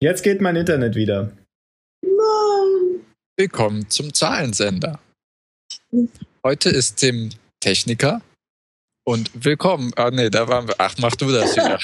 [0.00, 1.32] Jetzt geht mein Internet wieder.
[2.02, 3.00] Nein.
[3.36, 5.00] Willkommen zum Zahlensender.
[6.44, 8.22] Heute ist Tim Techniker
[9.04, 9.90] und willkommen.
[9.96, 10.76] Ah nee, da waren wir.
[10.78, 11.80] Ach, mach du das wieder.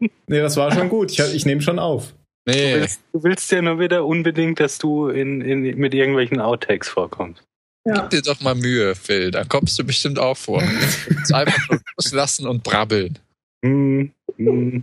[0.26, 1.12] nee, das war schon gut.
[1.12, 2.12] Ich, ich nehme schon auf.
[2.44, 2.74] Nee.
[2.74, 6.88] Du willst, du willst, ja nur wieder unbedingt, dass du in, in, mit irgendwelchen Outtakes
[6.88, 7.44] vorkommst.
[7.86, 8.00] Ja.
[8.00, 9.30] Gib dir doch mal Mühe, Phil.
[9.30, 10.60] Dann kommst du bestimmt auch vor.
[11.32, 13.20] einfach nur loslassen und brabbeln.
[13.62, 14.06] Mm,
[14.38, 14.82] mm.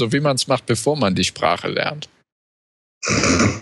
[0.00, 2.08] So wie man es macht, bevor man die Sprache lernt.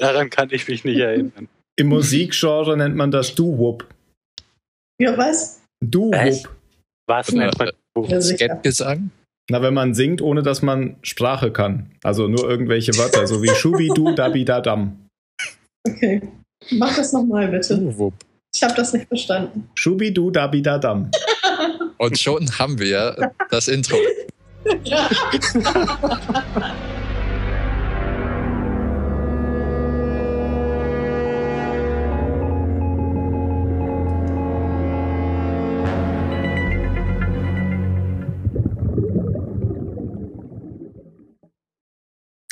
[0.00, 1.46] Daran kann ich mich nicht erinnern.
[1.76, 3.86] Im Musikgenre nennt man das Do-Wop.
[4.98, 5.60] Ja, was?
[5.84, 6.48] Do-Wop.
[7.06, 7.70] Was nennt man
[8.08, 9.10] ja, Sketgesang?
[9.50, 11.90] Na, wenn man singt, ohne dass man Sprache kann.
[12.02, 15.06] Also nur irgendwelche Wörter, so wie Schubi-Du, Dabi-Da-Dam.
[15.86, 16.22] Okay.
[16.70, 17.92] Mach das nochmal, bitte.
[18.54, 19.68] Ich habe das nicht verstanden.
[19.74, 21.10] Schubi-Du, Dabi-Da-Dam.
[22.00, 23.94] Und schon haben wir das Intro.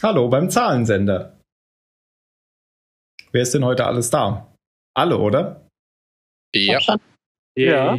[0.03, 1.41] Hallo beim Zahlensender.
[3.33, 4.55] Wer ist denn heute alles da?
[4.95, 5.67] Alle, oder?
[6.55, 6.81] Ja.
[7.57, 7.99] Ja.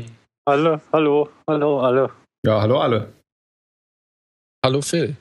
[0.50, 2.10] Alle, hallo, hallo, alle.
[2.44, 3.14] Ja, hallo, alle.
[4.66, 5.16] Hallo, Phil.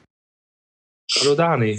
[1.21, 1.79] Hallo, Dani.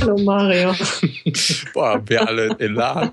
[0.00, 0.72] Hallo, Mario.
[1.72, 3.12] Boah, wir alle Elan.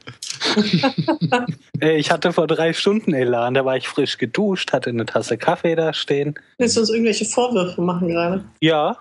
[1.79, 5.75] ich hatte vor drei Stunden Elan, da war ich frisch geduscht, hatte eine Tasse Kaffee
[5.75, 6.33] da stehen.
[6.57, 8.43] Willst du uns irgendwelche Vorwürfe machen gerade?
[8.61, 8.97] Ja,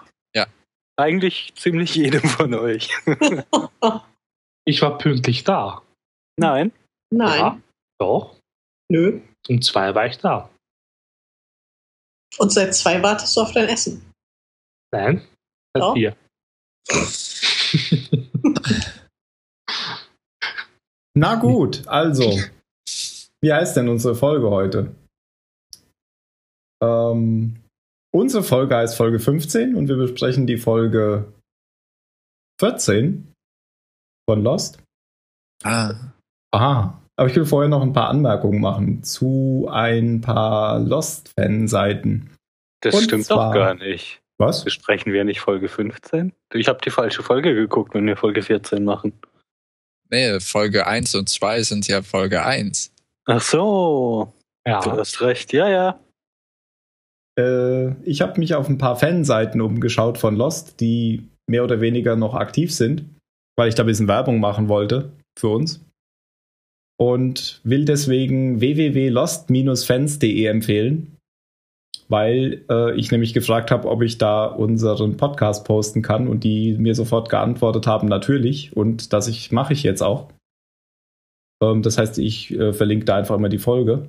[0.98, 2.90] eigentlich ziemlich jedem von euch.
[4.66, 5.80] ich war pünktlich da.
[6.36, 6.72] Nein.
[7.10, 7.38] Nein.
[7.38, 7.60] Ja,
[7.98, 8.36] doch.
[8.90, 9.20] Nö.
[9.48, 10.50] Um zwei war ich da.
[12.38, 14.12] Und seit zwei wartest du auf dein Essen?
[14.92, 15.26] Nein,
[15.74, 15.94] seit doch.
[15.94, 16.16] vier.
[21.14, 22.38] Na gut, also.
[23.40, 24.94] Wie heißt denn unsere Folge heute?
[26.82, 27.62] Ähm,
[28.10, 31.32] Unsere Folge heißt Folge 15 und wir besprechen die Folge
[32.58, 33.32] 14
[34.28, 34.82] von Lost.
[35.62, 35.94] Ah.
[36.50, 37.02] Aha.
[37.18, 42.30] Aber ich will vorher noch ein paar Anmerkungen machen zu ein paar Lost-Fan-Seiten.
[42.80, 44.20] Das und stimmt zwar, doch gar nicht.
[44.38, 44.62] Was?
[44.62, 46.32] Besprechen wir nicht Folge 15?
[46.54, 49.12] Ich habe die falsche Folge geguckt, wenn wir Folge 14 machen.
[50.10, 52.94] Nee, Folge 1 und 2 sind ja Folge 1.
[53.26, 54.32] Ach so.
[54.64, 54.80] Ja.
[54.80, 55.52] Du hast recht.
[55.52, 56.00] Ja, ja.
[57.36, 62.14] Äh, ich habe mich auf ein paar Fanseiten umgeschaut von Lost, die mehr oder weniger
[62.14, 63.04] noch aktiv sind,
[63.56, 65.84] weil ich da ein bisschen Werbung machen wollte für uns.
[67.00, 71.16] Und will deswegen www.lost-fans.de empfehlen,
[72.08, 76.76] weil äh, ich nämlich gefragt habe, ob ich da unseren Podcast posten kann und die
[76.76, 78.76] mir sofort geantwortet haben, natürlich.
[78.76, 80.32] Und das ich mache ich jetzt auch.
[81.62, 84.08] Ähm, das heißt, ich äh, verlinke da einfach immer die Folge.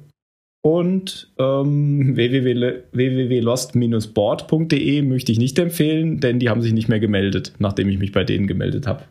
[0.62, 7.88] Und ähm, www.lost-board.de möchte ich nicht empfehlen, denn die haben sich nicht mehr gemeldet, nachdem
[7.90, 9.04] ich mich bei denen gemeldet habe.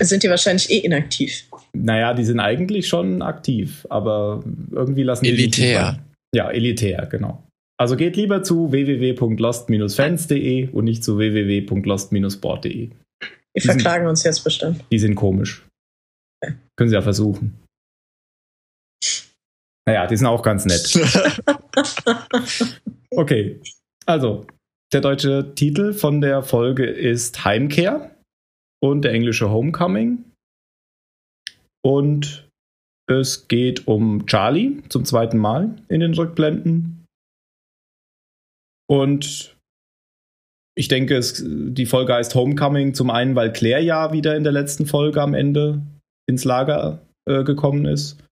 [0.00, 1.44] Sind die wahrscheinlich eh inaktiv?
[1.72, 5.98] Naja, die sind eigentlich schon aktiv, aber irgendwie lassen die Elitär.
[6.34, 7.42] Ja, elitär, genau.
[7.78, 12.90] Also geht lieber zu www.lost-fans.de und nicht zu www.lost-board.de.
[13.54, 14.84] Die verklagen uns jetzt bestimmt.
[14.90, 15.66] Die sind komisch.
[16.42, 16.54] Okay.
[16.76, 17.58] Können sie ja versuchen.
[19.86, 20.96] Naja, die sind auch ganz nett.
[23.10, 23.60] okay,
[24.06, 24.46] also
[24.92, 28.11] der deutsche Titel von der Folge ist Heimkehr
[28.82, 30.24] und der englische Homecoming.
[31.84, 32.48] Und
[33.10, 37.04] es geht um Charlie zum zweiten Mal in den Rückblenden.
[38.88, 39.56] Und
[40.74, 44.52] ich denke, es, die Folge heißt Homecoming zum einen, weil Claire ja wieder in der
[44.52, 45.82] letzten Folge am Ende
[46.28, 48.22] ins Lager äh, gekommen ist.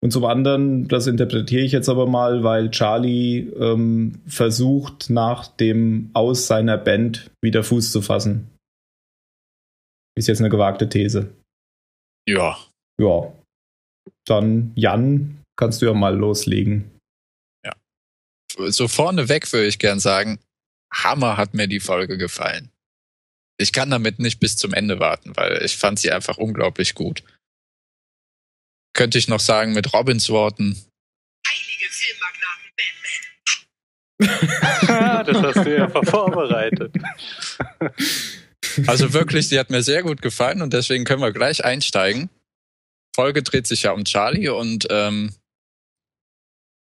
[0.00, 6.10] Und zum anderen, das interpretiere ich jetzt aber mal, weil Charlie ähm, versucht, nach dem
[6.12, 8.46] Aus seiner Band wieder Fuß zu fassen.
[10.18, 11.32] Ist jetzt eine gewagte These.
[12.28, 12.58] Ja.
[13.00, 13.32] Ja.
[14.26, 16.90] Dann, Jan, kannst du ja mal loslegen.
[17.64, 17.74] Ja.
[18.70, 20.40] So vorneweg würde ich gern sagen,
[20.92, 22.70] Hammer hat mir die Folge gefallen.
[23.60, 27.22] Ich kann damit nicht bis zum Ende warten, weil ich fand sie einfach unglaublich gut
[28.98, 30.76] könnte ich noch sagen mit Robins Worten.
[31.46, 32.70] Heilige Filmmagnaten
[34.18, 35.24] Batman.
[35.26, 36.92] das hast du ja vorbereitet.
[38.86, 42.30] Also wirklich, die hat mir sehr gut gefallen und deswegen können wir gleich einsteigen.
[43.14, 45.32] Folge dreht sich ja um Charlie und ähm,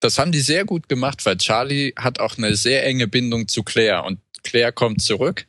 [0.00, 3.62] das haben die sehr gut gemacht, weil Charlie hat auch eine sehr enge Bindung zu
[3.62, 5.46] Claire und Claire kommt zurück,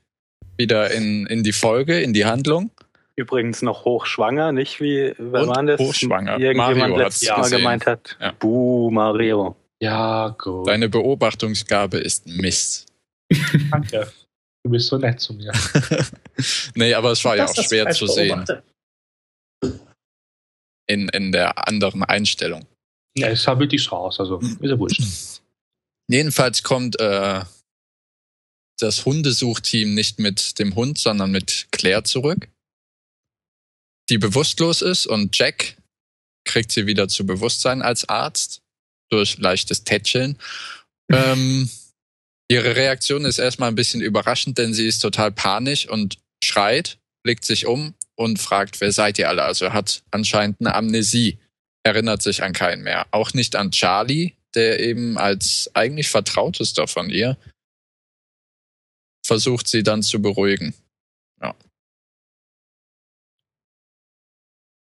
[0.58, 2.70] wieder in, in die Folge, in die Handlung.
[3.16, 5.80] Übrigens noch hochschwanger, nicht wie, wer Und war das?
[5.80, 6.40] hochschwanger.
[6.40, 7.58] Irgendjemand Mario letztes gesehen.
[7.60, 8.18] gemeint hat.
[8.20, 8.32] Ja.
[8.40, 9.56] Buh, Mario.
[9.80, 10.68] Ja, gut.
[10.68, 12.88] Deine Beobachtungsgabe ist Mist.
[13.72, 14.12] Danke.
[14.63, 15.51] Du bist so nett zu mir.
[16.75, 18.45] nee, aber es war ja auch schwer zu sehen
[20.88, 22.65] in, in der anderen Einstellung.
[23.18, 25.01] Ja, es sah wirklich so aus, also ist ja wurscht.
[26.10, 27.44] Jedenfalls kommt äh,
[28.80, 32.50] das Hundesuchteam nicht mit dem Hund, sondern mit Claire zurück,
[34.10, 35.77] die bewusstlos ist und Jack
[36.45, 38.62] kriegt sie wieder zu Bewusstsein als Arzt
[39.10, 40.38] durch leichtes Tätscheln.
[41.10, 41.69] ähm,
[42.50, 47.45] ihre Reaktion ist erstmal ein bisschen überraschend, denn sie ist total panisch und schreit, blickt
[47.45, 49.44] sich um und fragt, wer seid ihr alle?
[49.44, 51.40] Also hat anscheinend eine Amnesie,
[51.84, 53.07] erinnert sich an keinen mehr.
[53.12, 57.38] Auch nicht an Charlie, der eben als eigentlich Vertrautester von ihr
[59.25, 60.74] versucht, sie dann zu beruhigen.
[61.42, 61.56] Ja.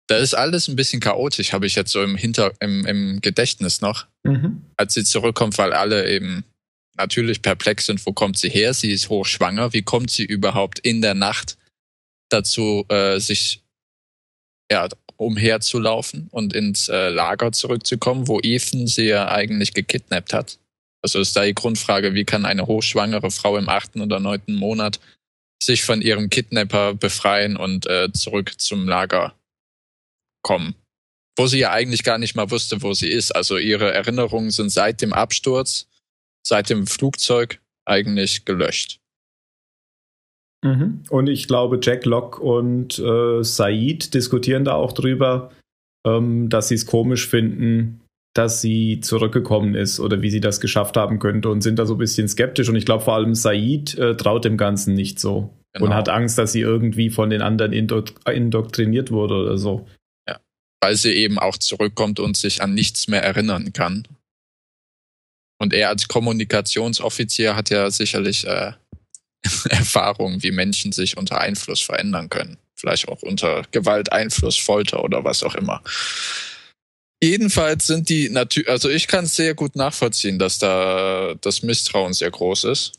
[0.09, 3.81] Da ist alles ein bisschen chaotisch, habe ich jetzt so im Hinter, im, im Gedächtnis
[3.81, 4.63] noch, Mhm.
[4.77, 6.45] als sie zurückkommt, weil alle eben
[6.97, 8.75] natürlich perplex sind, wo kommt sie her?
[8.75, 9.73] Sie ist hochschwanger.
[9.73, 11.57] Wie kommt sie überhaupt in der Nacht
[12.29, 13.63] dazu, äh, sich
[14.71, 20.59] ja, umherzulaufen und ins äh, Lager zurückzukommen, wo Ethan sie ja eigentlich gekidnappt hat?
[21.03, 24.99] Also ist da die Grundfrage, wie kann eine hochschwangere Frau im achten oder neunten Monat
[25.63, 29.35] sich von ihrem Kidnapper befreien und äh, zurück zum Lager
[30.43, 30.75] kommen?
[31.37, 33.31] Wo sie ja eigentlich gar nicht mal wusste, wo sie ist.
[33.31, 35.87] Also ihre Erinnerungen sind seit dem Absturz,
[36.47, 39.01] seit dem Flugzeug eigentlich gelöscht.
[40.65, 41.03] Mhm.
[41.11, 45.51] Und ich glaube, Jack Locke und äh, Said diskutieren da auch drüber,
[46.07, 48.01] ähm, dass sie es komisch finden,
[48.35, 51.95] dass sie zurückgekommen ist oder wie sie das geschafft haben könnte und sind da so
[51.95, 52.69] ein bisschen skeptisch.
[52.69, 55.87] Und ich glaube, vor allem Said äh, traut dem Ganzen nicht so Genau.
[55.87, 58.03] und hat Angst, dass sie irgendwie von den anderen indo
[58.33, 59.87] indoktriniert wurde oder so.
[60.83, 64.07] weil sie eben auch zurückkommt und sich an nichts mehr erinnern kann.
[65.59, 68.73] Und er als Kommunikationsoffizier hat ja sicherlich äh,
[69.71, 72.59] Erfahrung, wie Menschen sich unter Einfluss verändern können.
[72.75, 75.83] Vielleicht auch unter Gewalt, Einfluss, Folter oder was auch immer.
[77.23, 82.13] Jedenfalls sind die natürlich, also ich kann es sehr gut nachvollziehen, dass da das Misstrauen
[82.13, 82.93] sehr groß ist.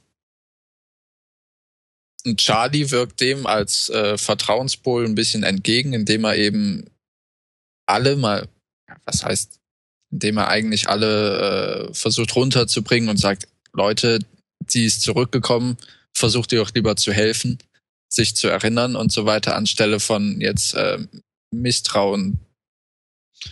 [2.25, 6.89] Und Charlie wirkt dem als äh, Vertrauenspol ein bisschen entgegen, indem er eben
[7.86, 8.50] alle mal,
[9.06, 9.60] was heißt,
[10.12, 14.19] indem er eigentlich alle äh, versucht runterzubringen und sagt, Leute,
[14.62, 15.77] die ist zurückgekommen,
[16.15, 17.57] versucht ihr auch lieber zu helfen,
[18.09, 21.00] sich zu erinnern und so weiter, anstelle von jetzt äh,
[21.54, 22.39] Misstrauen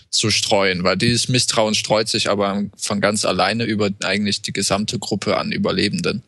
[0.10, 4.98] zu streuen, weil dieses Misstrauen streut sich aber von ganz alleine über eigentlich die gesamte
[4.98, 6.24] Gruppe an Überlebenden,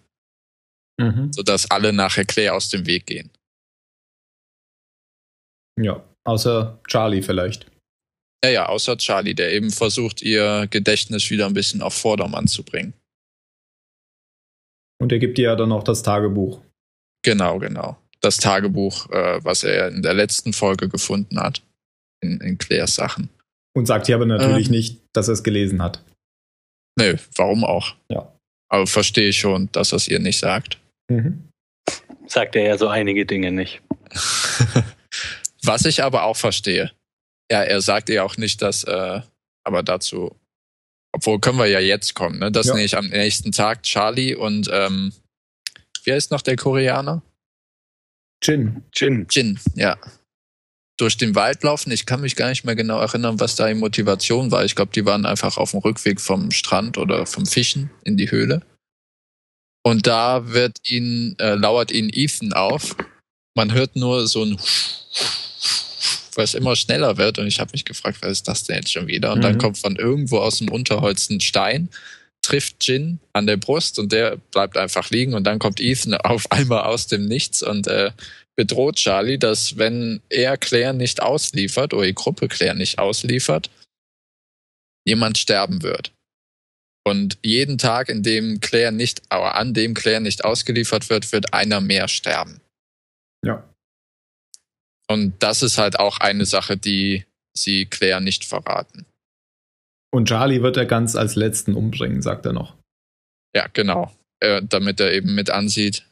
[0.99, 1.31] Mhm.
[1.31, 3.29] sodass alle nachher Claire aus dem Weg gehen.
[5.79, 7.67] Ja, außer Charlie vielleicht.
[8.43, 12.63] Ja, ja, außer Charlie, der eben versucht, ihr Gedächtnis wieder ein bisschen auf Vordermann zu
[12.63, 12.93] bringen.
[15.01, 16.61] Und er gibt ihr ja dann noch das Tagebuch.
[17.23, 17.97] Genau, genau.
[18.21, 21.61] Das Tagebuch, äh, was er in der letzten Folge gefunden hat.
[22.23, 23.29] In, in Claires Sachen.
[23.75, 24.71] Und sagt ihr aber natürlich Ähm.
[24.71, 26.03] nicht, dass er es gelesen hat.
[26.99, 27.95] Nö, warum auch?
[28.09, 28.33] Ja.
[28.69, 30.79] Aber verstehe ich schon, dass er es ihr nicht sagt.
[31.11, 31.47] Mhm.
[32.25, 33.81] Sagt er ja so einige Dinge nicht.
[35.63, 36.91] Was ich aber auch verstehe.
[37.51, 39.21] Ja, er sagt ihr auch nicht, dass, äh,
[39.63, 40.35] aber dazu,
[41.13, 42.51] obwohl können wir ja jetzt kommen, ne?
[42.51, 42.73] Dass Ja.
[42.73, 45.13] nämlich am nächsten Tag Charlie und ähm,
[46.03, 47.21] wie heißt noch der Koreaner?
[48.43, 48.83] Jin.
[48.93, 49.25] Jin.
[49.31, 49.97] Jin, ja.
[50.97, 51.91] Durch den Wald laufen.
[51.91, 54.65] Ich kann mich gar nicht mehr genau erinnern, was da die Motivation war.
[54.65, 58.31] Ich glaube, die waren einfach auf dem Rückweg vom Strand oder vom Fischen in die
[58.31, 58.63] Höhle.
[59.83, 62.95] Und da wird ihn, äh, lauert ihn Ethan auf.
[63.55, 64.59] Man hört nur so ein
[66.37, 67.39] was immer schneller wird.
[67.39, 69.33] Und ich habe mich gefragt, was ist das denn jetzt schon wieder?
[69.33, 69.59] Und dann Mhm.
[69.59, 71.89] kommt von irgendwo aus dem Unterholz ein Stein,
[72.41, 75.33] trifft Jin an der Brust und der bleibt einfach liegen.
[75.33, 78.11] Und dann kommt Ethan auf einmal aus dem Nichts und äh,
[78.55, 83.69] bedroht Charlie, dass wenn er Claire nicht ausliefert oder die Gruppe Claire nicht ausliefert,
[85.05, 86.11] jemand sterben wird.
[87.05, 91.53] Und jeden Tag, in dem Claire nicht, aber an dem Claire nicht ausgeliefert wird, wird
[91.53, 92.59] einer mehr sterben.
[93.45, 93.63] Ja.
[95.09, 99.05] Und das ist halt auch eine Sache, die sie Claire nicht verraten.
[100.13, 102.75] Und Charlie wird er ganz als letzten umbringen, sagt er noch.
[103.55, 104.15] Ja, genau.
[104.39, 106.05] Äh, damit er eben mit ansieht,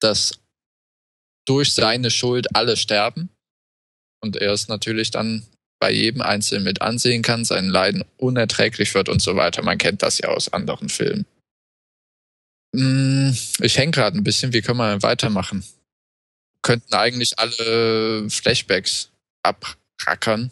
[0.00, 0.40] dass
[1.46, 3.28] durch seine Schuld alle sterben.
[4.22, 5.46] Und er es natürlich dann
[5.80, 9.62] bei jedem Einzelnen mit ansehen kann, sein Leiden unerträglich wird und so weiter.
[9.62, 11.26] Man kennt das ja aus anderen Filmen.
[12.74, 14.52] Hm, Ich hänge gerade ein bisschen.
[14.52, 15.64] Wie können wir weitermachen?
[16.62, 19.10] Könnten eigentlich alle Flashbacks
[19.44, 20.50] abrackern.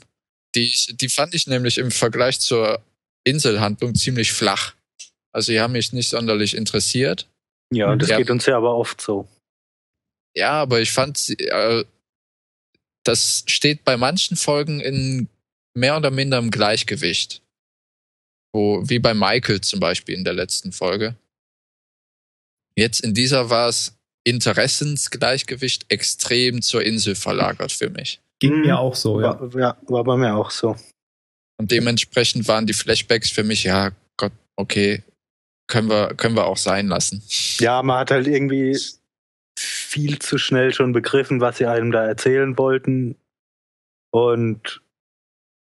[0.55, 2.83] Die, die fand ich nämlich im Vergleich zur
[3.25, 4.75] Inselhandlung ziemlich flach.
[5.33, 7.29] Also die haben mich nicht sonderlich interessiert.
[7.73, 8.17] Ja, das Ja.
[8.17, 9.29] geht uns ja aber oft so.
[10.37, 11.85] Ja, aber ich fand, sie- äh,
[13.05, 15.29] das steht bei manchen Folgen in
[15.76, 17.43] mehr oder minder im Gleichgewicht.
[18.52, 21.14] Wo, wie bei Michael zum Beispiel in der letzten Folge.
[22.76, 23.97] Jetzt in dieser war es
[24.30, 28.20] Interessensgleichgewicht extrem zur Insel verlagert für mich.
[28.38, 28.60] Ging Mhm.
[28.62, 29.38] mir auch so, ja.
[29.40, 30.76] War, ja, war bei mir auch so.
[31.58, 35.02] Und dementsprechend waren die Flashbacks für mich, ja, Gott, okay,
[35.68, 37.22] können wir, können wir auch sein lassen.
[37.58, 38.78] Ja, man hat halt irgendwie
[39.58, 43.16] viel zu schnell schon begriffen, was sie einem da erzählen wollten.
[44.10, 44.80] Und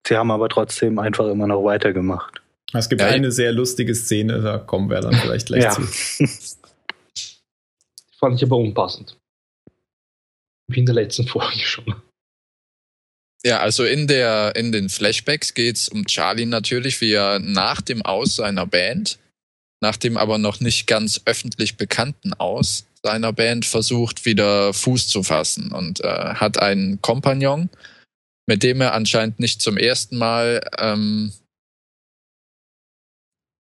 [0.07, 2.41] sie haben aber trotzdem einfach immer noch weitergemacht.
[2.73, 5.71] Es gibt Ja, eine sehr lustige Szene, da kommen wir dann vielleicht gleich Ja.
[5.71, 5.81] zu.
[8.23, 9.17] Fand ich aber unpassend.
[10.71, 11.93] Wie in der letzten Folge schon.
[13.43, 18.01] Ja, also in der in den Flashbacks geht's um Charlie natürlich, wie er nach dem
[18.01, 19.19] Aus seiner Band,
[19.81, 25.23] nach dem aber noch nicht ganz öffentlich bekannten Aus seiner Band versucht, wieder Fuß zu
[25.23, 27.69] fassen und äh, hat einen Kompagnon,
[28.47, 31.33] mit dem er anscheinend nicht zum ersten Mal ähm,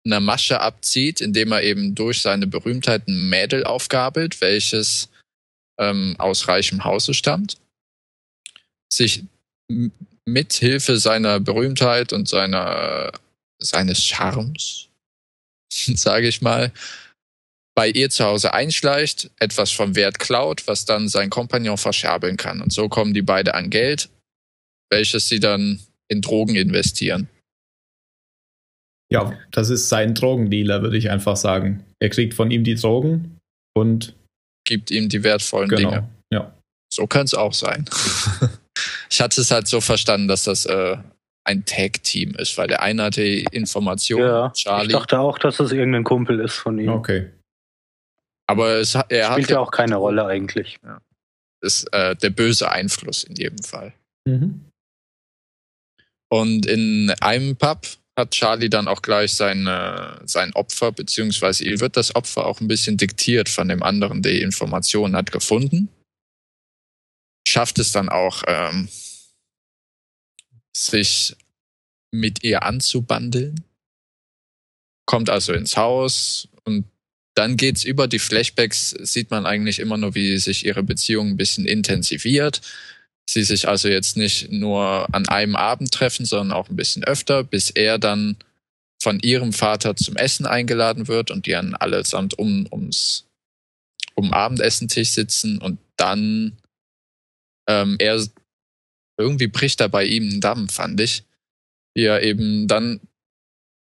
[0.05, 5.09] eine Masche abzieht, indem er eben durch seine Berühmtheit ein Mädel aufgabelt, welches
[5.79, 7.57] ähm, aus reichem Hause stammt,
[8.91, 9.23] sich
[10.25, 13.11] mit Hilfe seiner Berühmtheit und seiner
[13.59, 14.87] seines Charmes,
[15.71, 16.71] sage ich mal,
[17.75, 22.61] bei ihr zu Hause einschleicht, etwas vom Wert klaut, was dann sein Kompagnon verscherbeln kann.
[22.61, 24.09] Und so kommen die beide an Geld,
[24.91, 27.27] welches sie dann in Drogen investieren.
[29.13, 31.83] Ja, das ist sein Drogendealer, würde ich einfach sagen.
[32.01, 33.37] Er kriegt von ihm die Drogen
[33.77, 34.15] und
[34.65, 35.81] Gibt ihm die wertvollen Dinge.
[35.91, 36.09] genau.
[36.33, 36.53] Ja.
[36.91, 37.85] So kann es auch sein.
[39.11, 40.97] ich hatte es halt so verstanden, dass das äh,
[41.45, 45.59] ein Tag-Team ist, weil der eine hatte die Informationen, Ja, ich Charlie, dachte auch, dass
[45.59, 46.89] es irgendein Kumpel ist von ihm.
[46.89, 47.29] Okay.
[48.49, 50.77] aber es, hat- er Spielt hatte ja auch keine Rolle eigentlich.
[51.61, 53.93] ist äh, der böse Einfluss in jedem Fall.
[54.27, 54.65] Mhm.
[56.31, 57.85] Und in einem Pub
[58.17, 62.61] hat Charlie dann auch gleich sein, äh, sein Opfer, beziehungsweise ihm wird das Opfer auch
[62.61, 65.89] ein bisschen diktiert von dem anderen, der die Informationen hat gefunden.
[67.47, 68.87] Schafft es dann auch, ähm,
[70.75, 71.35] sich
[72.11, 73.63] mit ihr anzubandeln.
[75.05, 76.85] Kommt also ins Haus und
[77.35, 81.37] dann geht's über die Flashbacks, sieht man eigentlich immer nur, wie sich ihre Beziehung ein
[81.37, 82.61] bisschen intensiviert
[83.29, 87.43] sie sich also jetzt nicht nur an einem Abend treffen, sondern auch ein bisschen öfter,
[87.43, 88.37] bis er dann
[89.01, 93.25] von ihrem Vater zum Essen eingeladen wird und die dann allesamt um, ums,
[94.15, 96.57] um Abendessentisch sitzen und dann
[97.67, 98.25] ähm, er
[99.17, 101.23] irgendwie bricht da bei ihm ein Damm, fand ich.
[101.95, 102.99] Wie er eben dann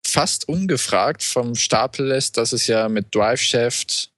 [0.05, 4.10] fast ungefragt vom Stapel lässt, dass es ja mit Drive Shaft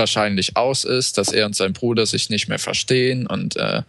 [0.00, 3.82] wahrscheinlich aus ist, dass er und sein Bruder sich nicht mehr verstehen und äh,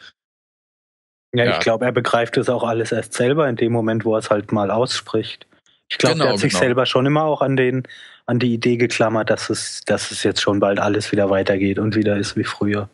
[1.34, 1.54] Ja, Ja.
[1.54, 4.30] ich glaube, er begreift es auch alles erst selber in dem Moment, wo er es
[4.30, 5.48] halt mal ausspricht.
[5.90, 6.60] Ich glaube, Genau, er hat sich genau.
[6.66, 7.88] selber schon immer auch an den,
[8.26, 11.96] an die Idee geklammert, dass es, dass es jetzt schon bald alles wieder weitergeht und
[11.96, 12.90] wieder ist wie früher.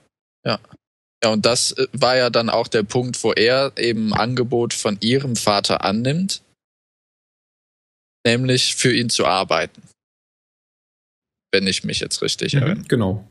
[0.45, 4.73] Ja, und das äh, war ja dann auch der Punkt, wo er eben ein Angebot
[4.73, 6.43] von ihrem Vater annimmt,
[8.25, 9.81] nämlich für ihn zu arbeiten.
[11.51, 12.75] Wenn ich mich jetzt richtig erinnere.
[12.75, 12.87] Mhm.
[12.87, 13.27] Genau.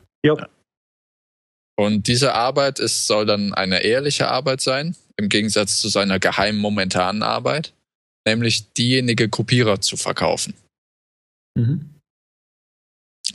[1.79, 6.59] Und diese Arbeit ist, soll dann eine ehrliche Arbeit sein, im Gegensatz zu seiner geheimen
[6.59, 7.73] momentanen Arbeit,
[8.27, 10.55] nämlich diejenige Kopierer zu verkaufen.
[11.55, 11.93] Mhm.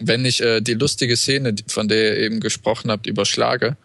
[0.00, 3.76] Wenn ich äh, die lustige Szene, von der ihr eben gesprochen habt, überschlage,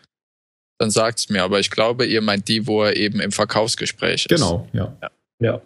[0.80, 4.30] dann sagt's mir, aber ich glaube, ihr meint die, wo er eben im Verkaufsgespräch ist.
[4.30, 4.96] Genau, ja.
[5.40, 5.62] Ja.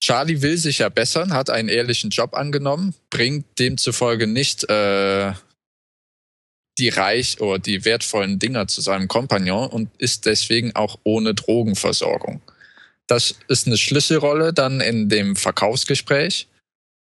[0.00, 5.32] Charlie will sich ja bessern, hat einen ehrlichen Job angenommen, bringt demzufolge nicht äh,
[6.78, 12.40] die reich oder die wertvollen Dinger zu seinem Kompagnon und ist deswegen auch ohne Drogenversorgung.
[13.08, 16.46] Das ist eine Schlüsselrolle dann in dem Verkaufsgespräch,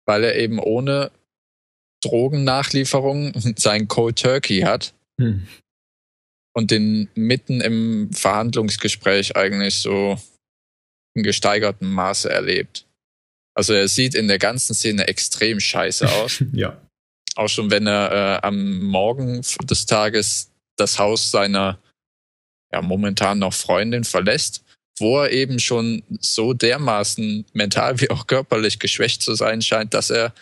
[0.07, 1.11] weil er eben ohne
[2.03, 5.47] Drogennachlieferung sein Cold Turkey hat Hm.
[6.55, 10.19] und den mitten im Verhandlungsgespräch eigentlich so
[11.15, 12.87] in gesteigertem Maße erlebt.
[13.55, 16.43] Also er sieht in der ganzen Szene extrem scheiße aus.
[16.53, 16.81] Ja.
[17.37, 18.11] Auch schon wenn er
[18.43, 21.79] äh, am Morgen des Tages das Haus seiner
[22.73, 24.65] ja momentan noch Freundin verlässt,
[24.99, 30.11] wo er eben schon so dermaßen mental wie auch körperlich geschwächt zu sein scheint, dass
[30.11, 30.33] er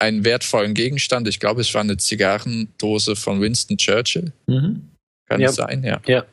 [0.00, 4.90] einen wertvollen Gegenstand, ich glaube, es war eine Zigarrendose von Winston Churchill, Mhm.
[5.28, 5.48] kann Ja.
[5.50, 6.00] es sein, ja.
[6.06, 6.24] Ja.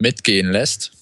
[0.00, 0.92] Mitgehen lässt.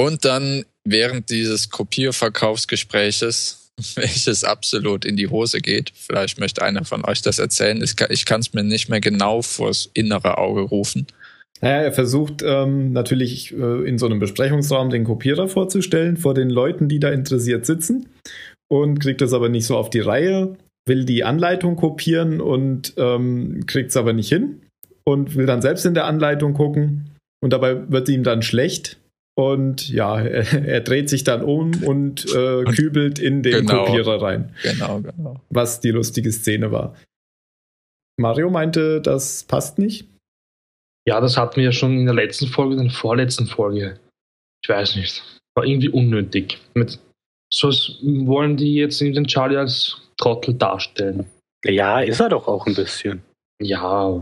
[0.00, 7.04] Und dann während dieses Kopierverkaufsgespräches, welches absolut in die Hose geht, vielleicht möchte einer von
[7.04, 11.06] euch das erzählen, ich kann- es mir nicht mehr genau vors innere Auge rufen.
[11.60, 16.50] Naja, er versucht ähm, natürlich äh, in so einem Besprechungsraum den Kopierer vorzustellen vor den
[16.50, 18.08] Leuten, die da interessiert sitzen
[18.70, 23.66] und kriegt das aber nicht so auf die Reihe, will die Anleitung kopieren und ähm,
[23.66, 24.60] kriegt es aber nicht hin
[25.04, 27.10] und will dann selbst in der Anleitung gucken
[27.42, 28.98] und dabei wird ihm dann schlecht
[29.38, 33.84] und ja, er, er dreht sich dann um und äh, kübelt in den Genau.
[33.84, 35.40] Kopierer rein, Genau, genau.
[35.48, 36.96] was die lustige Szene war.
[38.18, 40.08] Mario meinte, das passt nicht.
[41.06, 44.00] Ja, das hatten wir ja schon in der letzten Folge, in der vorletzten Folge.
[44.60, 45.22] Ich weiß nicht.
[45.54, 46.58] War irgendwie unnötig.
[46.74, 46.98] Mit,
[47.54, 51.26] so wollen die jetzt den Charlie als Trottel darstellen.
[51.64, 53.22] Ja, ist er doch auch ein bisschen.
[53.62, 54.20] Ja,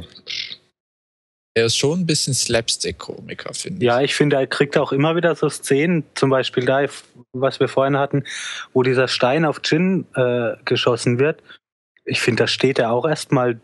[1.56, 3.86] Er ist schon ein bisschen Slapstick-Komiker, finde ich.
[3.86, 6.84] Ja, ich finde, er kriegt auch immer wieder so Szenen, zum Beispiel da,
[7.32, 8.24] was wir vorhin hatten,
[8.74, 11.42] wo dieser Stein auf Jin äh, geschossen wird.
[12.04, 13.58] Ich finde, da steht er auch erstmal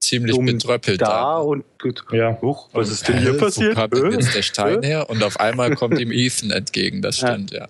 [0.00, 1.38] Ziemlich betröppelt da da.
[1.38, 1.64] und
[2.10, 2.40] ja.
[2.42, 3.76] Huch, was Und, ist denn hier passiert?
[3.76, 5.08] Wo kam denn jetzt der Stein her?
[5.08, 7.28] Und auf einmal kommt ihm Ethan entgegen, das Ja.
[7.28, 7.68] stimmt, ja.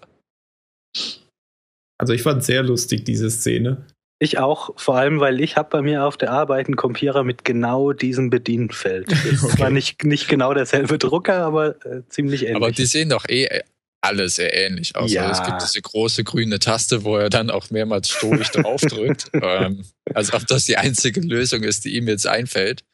[1.99, 3.87] Also ich fand sehr lustig diese Szene.
[4.19, 7.45] Ich auch, vor allem, weil ich habe bei mir auf der Arbeit einen Kopierer mit
[7.45, 9.11] genau diesem Bedienfeld.
[9.11, 9.57] Das Okay.
[9.57, 12.57] zwar nicht, nicht genau derselbe Drucker, aber äh, ziemlich ähnlich.
[12.57, 13.63] Aber die sehen doch eh
[14.01, 15.13] alle sehr ähnlich aus.
[15.13, 15.27] Ja.
[15.27, 19.31] Also es gibt diese große grüne Taste, wo er dann auch mehrmals stoisch draufdrückt.
[19.35, 22.85] ähm, als ob das die einzige Lösung ist, die ihm jetzt einfällt.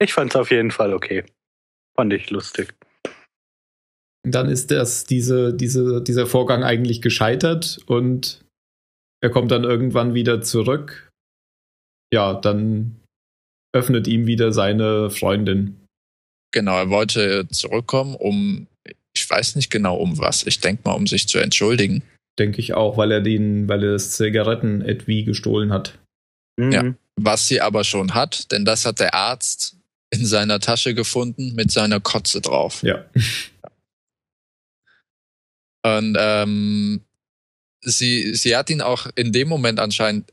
[0.00, 1.24] ich fand es auf jeden Fall okay.
[1.94, 2.74] Fand ich lustig.
[4.24, 8.43] dann ist das, diese, diese, dieser Vorgang eigentlich gescheitert und
[9.24, 11.10] er kommt dann irgendwann wieder zurück.
[12.12, 13.00] Ja, dann
[13.74, 15.80] öffnet ihm wieder seine Freundin.
[16.52, 18.66] Genau, er wollte zurückkommen, um,
[19.16, 20.46] ich weiß nicht genau um was.
[20.46, 22.02] Ich denke mal, um sich zu entschuldigen.
[22.38, 25.98] Denke ich auch, weil er den, weil er das Zigaretten-Etui gestohlen hat.
[26.58, 26.72] Mhm.
[26.72, 26.94] Ja.
[27.16, 29.78] Was sie aber schon hat, denn das hat der Arzt
[30.10, 32.82] in seiner Tasche gefunden mit seiner Kotze drauf.
[32.82, 33.06] Ja.
[35.82, 37.00] Und ähm,
[37.84, 40.32] sie, sie hat ihn auch in dem Moment anscheinend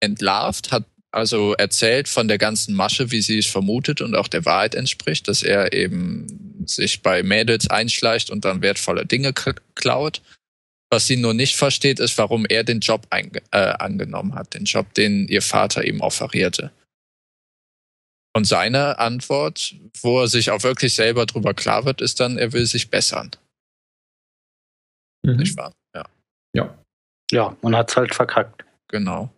[0.00, 4.44] entlarvt, hat also erzählt von der ganzen Masche, wie sie es vermutet und auch der
[4.44, 9.32] Wahrheit entspricht, dass er eben sich bei Mädels einschleicht und dann wertvolle Dinge
[9.74, 10.22] klaut.
[10.90, 14.92] Was sie nur nicht versteht, ist, warum er den Job äh, angenommen hat, den Job,
[14.94, 16.72] den ihr Vater ihm offerierte.
[18.36, 22.52] Und seine Antwort, wo er sich auch wirklich selber drüber klar wird, ist dann, er
[22.52, 23.30] will sich bessern.
[25.24, 25.36] Mhm.
[25.36, 25.72] Nicht wahr?
[26.54, 26.78] Ja,
[27.32, 27.56] Ja.
[27.62, 28.64] Und hat's halt verkackt.
[28.88, 29.30] genau.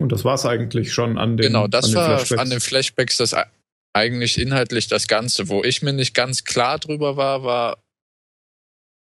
[0.00, 2.40] Und das war es eigentlich schon an den Genau, das an den war Flashbacks.
[2.40, 3.34] an den Flashbacks das
[3.94, 5.48] eigentlich inhaltlich das Ganze.
[5.48, 7.78] Wo ich mir nicht ganz klar drüber war, war,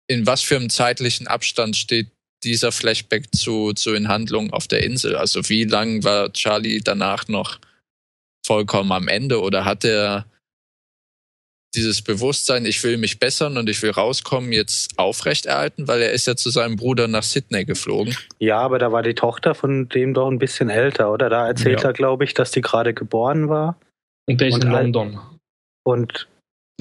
[0.10, 2.10] in was für einem zeitlichen Abstand steht
[2.44, 5.16] dieser Flashback zu, zu den Handlungen auf der Insel?
[5.18, 7.60] Also wie lang war Charlie danach noch
[8.46, 10.26] vollkommen am Ende oder hat er
[11.78, 16.28] dieses Bewusstsein, ich will mich bessern und ich will rauskommen, jetzt aufrechterhalten, weil er ist
[16.28, 18.18] ja zu seinem Bruder nach Sydney geflogen.
[18.40, 21.30] Ja, aber da war die Tochter von dem doch ein bisschen älter, oder?
[21.30, 21.90] Da erzählt Ja.
[21.90, 23.78] er, glaube ich, dass die gerade geboren war.
[24.30, 25.20] Und der ist Und in London.
[25.86, 26.28] Und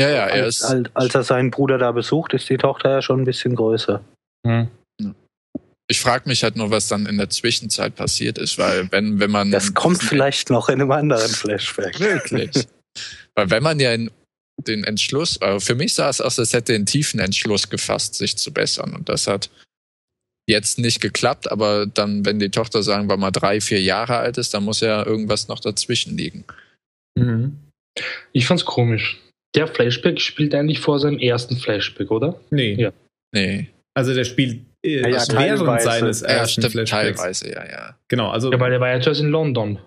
[0.00, 0.64] Ja, ja, er als, ist.
[0.64, 4.02] als, als er seinen Bruder da besucht, ist die Tochter ja schon ein bisschen größer.
[4.46, 4.68] Hm.
[5.88, 9.30] Ich frage mich halt nur, was dann in der Zwischenzeit passiert ist, weil wenn, wenn
[9.30, 9.52] man.
[9.52, 12.00] Das kommt vielleicht noch in einem anderen Flashback.
[12.00, 12.66] Wirklich.
[13.36, 14.10] weil wenn man ja in
[14.58, 18.14] den Entschluss, äh, für mich sah es aus, als hätte er einen tiefen Entschluss gefasst,
[18.14, 18.94] sich zu bessern.
[18.94, 19.50] Und das hat
[20.48, 24.38] jetzt nicht geklappt, aber dann, wenn die Tochter, sagen wir mal, drei, vier Jahre alt
[24.38, 26.44] ist, dann muss ja irgendwas noch dazwischen liegen.
[27.18, 27.58] Mhm.
[28.32, 29.20] Ich fand's komisch.
[29.54, 32.38] Der Flashback spielt eigentlich vor seinem ersten Flashback, oder?
[32.50, 32.74] Nee.
[32.74, 32.92] Ja.
[33.34, 33.68] Nee.
[33.94, 35.84] Also der spielt äh, Ja, ja, während teilweise.
[35.84, 36.90] seines ersten Flashbacks.
[36.90, 37.98] teilweise, ja, ja.
[38.08, 39.78] Genau, also Ja, weil er war ja zuerst in London.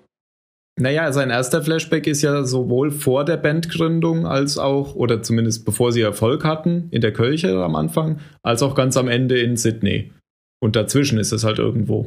[0.79, 5.91] Naja, sein erster Flashback ist ja sowohl vor der Bandgründung als auch, oder zumindest bevor
[5.91, 10.13] sie Erfolg hatten, in der Kirche am Anfang, als auch ganz am Ende in Sydney.
[10.61, 12.03] Und dazwischen ist es halt irgendwo.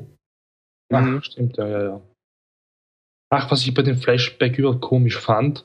[0.91, 1.19] Mhm.
[1.19, 2.01] Ach, stimmt, ja, ja, ja.
[3.31, 5.65] Ach, was ich bei dem Flashback überhaupt komisch fand,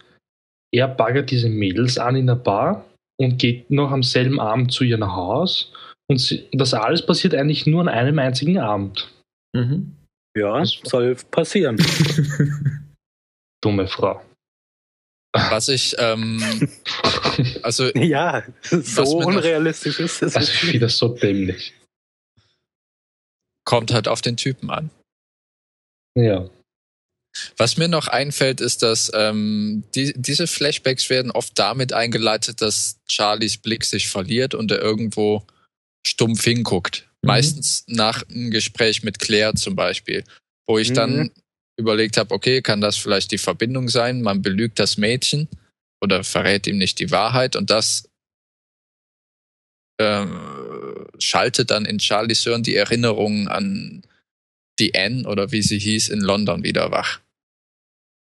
[0.73, 2.85] er baggert diese Mädels an in der Bar
[3.17, 5.71] und geht noch am selben Abend zu ihr nach Haus.
[6.09, 9.09] Und sie, das alles passiert eigentlich nur an einem einzigen Abend.
[9.55, 9.95] Mhm.
[10.37, 11.77] Ja, soll passieren.
[13.67, 14.23] Dumme Frau.
[15.33, 16.41] Was ich, ähm,
[17.63, 20.35] also Ja, so mir noch- unrealistisch ist es.
[20.37, 21.73] Also ich finde das so dämlich.
[23.65, 24.89] kommt halt auf den Typen an.
[26.15, 26.49] Ja.
[27.57, 32.97] Was mir noch einfällt, ist, dass ähm, die, diese Flashbacks werden oft damit eingeleitet, dass
[33.07, 35.45] Charlies Blick sich verliert und er irgendwo
[36.05, 37.09] stumpf hinguckt.
[37.21, 37.27] Mhm.
[37.27, 40.23] Meistens nach einem Gespräch mit Claire zum Beispiel,
[40.65, 40.95] wo ich Mhm.
[40.95, 41.31] dann
[41.77, 44.21] überlegt habe, okay, kann das vielleicht die Verbindung sein?
[44.21, 45.47] Man belügt das Mädchen
[46.01, 48.09] oder verrät ihm nicht die Wahrheit und das
[49.99, 54.03] ähm, schaltet dann in Charlies Hirn die Erinnerungen an
[54.79, 57.19] die Anne oder wie sie hieß in London wieder wach.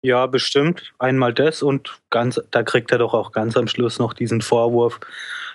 [0.06, 0.94] Ja, bestimmt.
[1.00, 5.00] Einmal das und ganz, da kriegt er doch auch ganz am Schluss noch diesen Vorwurf,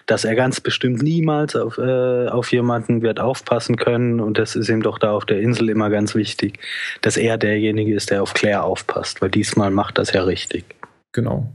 [0.08, 4.70] dass er ganz bestimmt niemals auf, äh, auf jemanden wird aufpassen können und das ist
[4.70, 6.58] ihm doch da auf der Insel immer ganz wichtig,
[7.02, 10.64] dass er derjenige ist, der auf Claire aufpasst, weil diesmal macht das ja richtig.
[11.12, 11.52] Genau.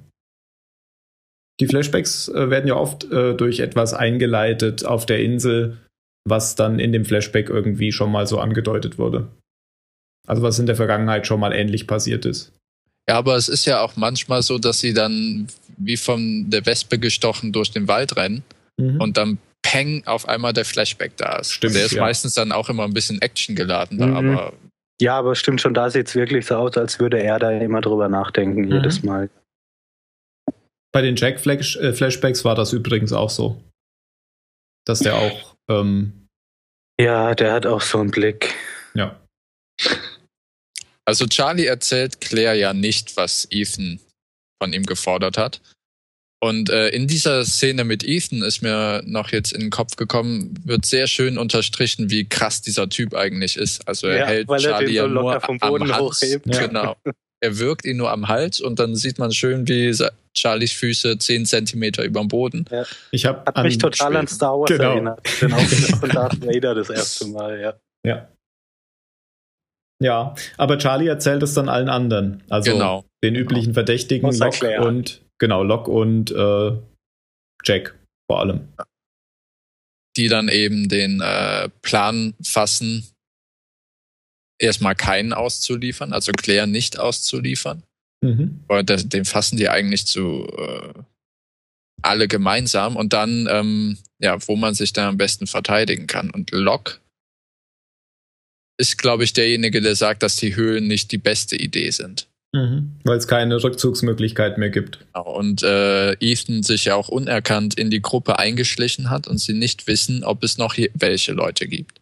[1.59, 5.79] Die Flashbacks äh, werden ja oft äh, durch etwas eingeleitet auf der Insel,
[6.23, 9.27] was dann in dem Flashback irgendwie schon mal so angedeutet wurde.
[10.27, 12.53] Also was in der Vergangenheit schon mal ähnlich passiert ist.
[13.09, 16.99] Ja, aber es ist ja auch manchmal so, dass sie dann wie von der Wespe
[16.99, 18.43] gestochen durch den Wald rennen
[18.77, 18.99] Mhm.
[19.01, 21.51] und dann peng auf einmal der Flashback da ist.
[21.53, 22.01] Stimmt, der ist ja.
[22.01, 24.15] meistens dann auch immer ein bisschen actiongeladener, Mhm.
[24.37, 24.53] aber
[25.01, 27.81] Ja, aber stimmt schon, da sieht es wirklich so aus, als würde er da immer
[27.81, 28.71] drüber nachdenken, Mhm.
[28.71, 29.29] jedes Mal.
[30.91, 33.61] Bei den Jack Flash äh, Flashbacks war das übrigens auch so.
[34.85, 36.27] Dass der auch, ähm,
[36.99, 38.53] Ja, der hat auch so einen Blick.
[38.93, 39.19] ja.
[41.05, 43.99] Also Charlie erzählt Claire ja nicht, was Ethan
[44.63, 45.59] von ihm gefordert hat.
[46.41, 50.53] Und äh, in dieser Szene mit Ethan ist mir noch jetzt in den Kopf gekommen,
[50.65, 53.87] wird sehr schön unterstrichen, wie krass dieser Typ eigentlich ist.
[53.87, 55.93] Also er Ja, hält weil er Charlie den ja so locker nur vom am Boden
[55.93, 56.21] Hals.
[56.21, 56.53] hochhebt.
[56.53, 56.67] Ja.
[56.67, 56.95] Genau.
[57.41, 59.93] Er wirkt ihn nur am Hals und dann sieht man schön, wie
[60.35, 62.65] Charlies Füße zehn Zentimeter über dem Boden.
[63.11, 64.91] Ich habe Hat mich total an Star Wars Genau.
[64.93, 65.21] erinnert.
[65.41, 67.73] Den Auftritt von Darth Vader das erste Mal, ja.
[68.05, 68.29] Ja.
[70.03, 72.43] Ja, aber Charlie erzählt es dann allen anderen.
[72.49, 73.05] Also Genau.
[73.23, 74.85] den üblichen Verdächtigen, Außer Locke Claire.
[74.85, 76.71] und genau, Locke und äh,
[77.63, 77.95] Jack
[78.29, 78.67] vor allem.
[80.17, 83.07] die dann eben den äh, Plan fassen,
[84.61, 87.83] erstmal keinen auszuliefern, also Claire nicht auszuliefern.
[88.23, 88.63] Mhm.
[88.85, 90.93] Das, den fassen die eigentlich zu äh,
[92.03, 96.29] alle gemeinsam und dann, ähm, ja, wo man sich dann am besten verteidigen kann.
[96.29, 96.99] Und Locke
[98.77, 102.27] ist, glaube ich, derjenige, der sagt, dass die Höhlen nicht die beste Idee sind.
[102.53, 102.99] Mhm.
[103.03, 104.99] Weil es keine Rückzugsmöglichkeit mehr gibt.
[105.13, 105.35] Genau.
[105.35, 109.87] Und äh, Ethan sich ja auch unerkannt in die Gruppe eingeschlichen hat und sie nicht
[109.87, 111.99] wissen, ob es noch welche Leute gibt,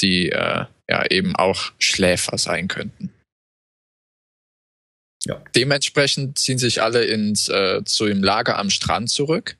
[0.00, 3.10] die äh, ja eben auch Schläfer sein könnten.
[5.26, 5.42] Ja.
[5.54, 9.56] Dementsprechend ziehen sich alle ins äh, zu dem Lager am Strand zurück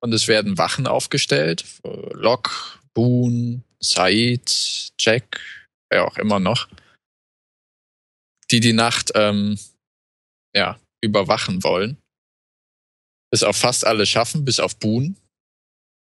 [0.00, 1.64] und es werden Wachen aufgestellt.
[1.84, 2.50] Äh, Locke,
[2.94, 5.40] Boone, Said, Jack,
[5.90, 6.68] wer auch immer noch,
[8.50, 9.58] die die Nacht ähm,
[10.54, 11.98] ja, überwachen wollen.
[13.32, 15.14] Es auch fast alle schaffen, bis auf Boone,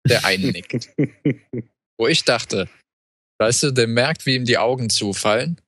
[0.07, 0.89] der einnickt.
[1.97, 2.69] Wo ich dachte,
[3.39, 5.61] weißt du, der merkt, wie ihm die Augen zufallen.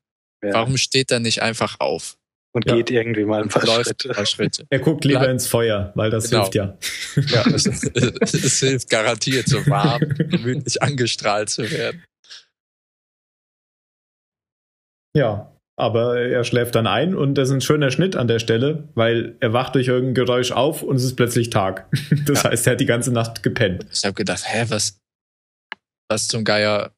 [0.43, 0.53] Ja.
[0.53, 2.16] Warum steht er nicht einfach auf?
[2.58, 2.76] Und Ja.
[2.76, 4.10] geht irgendwie mal ein paar Schritte.
[4.10, 4.65] ein paar Schritte.
[4.72, 6.41] Er guckt lieber Bleib- ins Feuer, weil das Genau.
[6.41, 6.76] hilft ja.
[7.28, 7.84] Ja, es, es,
[8.34, 12.04] es hilft garantiert, so warm, gemütlich angestrahlt zu werden.
[15.15, 18.88] Ja, aber er schläft dann ein und das ist ein schöner Schnitt an der Stelle,
[18.96, 21.88] weil er wacht durch irgendein Geräusch auf und es ist plötzlich Tag.
[22.26, 22.50] Das Ja.
[22.50, 23.86] heißt, er hat die ganze Nacht gepennt.
[23.91, 25.00] Ich habe gedacht, hä, was,
[26.10, 26.91] was zum Geier?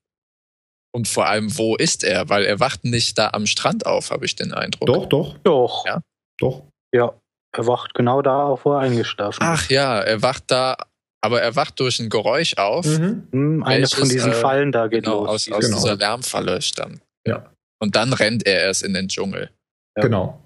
[0.91, 2.29] Und vor allem, wo ist er?
[2.29, 4.87] Weil er wacht nicht da am Strand auf, habe ich den Eindruck.
[4.87, 5.85] Doch, doch, Doch.
[5.85, 6.01] Ja.
[6.39, 6.63] doch.
[6.93, 7.13] Ja.
[7.55, 9.47] Er wacht genau da auf, wo er eingeschlafen ist.
[9.47, 10.77] Ach ja, er wacht da,
[11.21, 12.85] aber er wacht durch ein Geräusch auf.
[12.85, 13.27] Mhm.
[13.31, 15.47] Hm, eine Welches, von diesen äh, Fallen da geht Genau, los.
[15.47, 15.77] aus, aus Genau.
[15.77, 17.01] dieser Lärmfalle stammt.
[17.27, 17.51] Ja.
[17.81, 19.49] Und dann rennt er erst in den Dschungel
[19.97, 20.03] Ja.
[20.03, 20.43] Genau.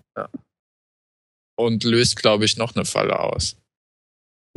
[1.57, 3.55] und löst, glaube ich, noch eine Falle aus.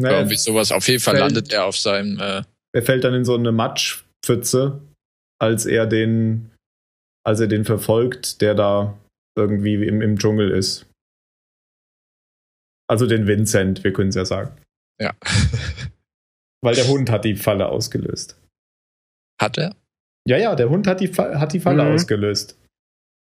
[0.00, 0.72] Naja, Irgendwie sowas.
[0.72, 2.18] Auf jeden Fall fällt- landet er auf seinem.
[2.20, 2.42] Äh,
[2.74, 4.80] er fällt dann in so eine Matschpfütze,
[5.40, 6.50] als er den,
[7.26, 8.96] als er den verfolgt, der da
[9.36, 10.86] irgendwie im, im Dschungel ist.
[12.88, 14.56] Also den Vincent, wir können es ja sagen.
[15.00, 15.14] ja.
[16.62, 18.40] Weil der Hund hat die Falle ausgelöst.
[19.40, 19.76] Hat er?
[20.26, 21.92] Ja, ja, der Hund hat die, Fa hat die Falle Mhm.
[21.94, 22.58] ausgelöst.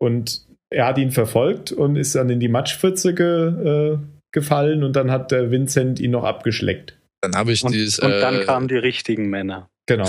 [0.01, 3.99] Und er hat ihn verfolgt und ist dann in die Matschpfütze ge, äh,
[4.33, 6.97] gefallen und dann hat der Vincent ihn noch abgeschleckt.
[7.23, 7.99] Dann habe ich Und, dieses.
[7.99, 9.69] und dann äh, kamen die richtigen Männer.
[9.87, 10.09] Genau.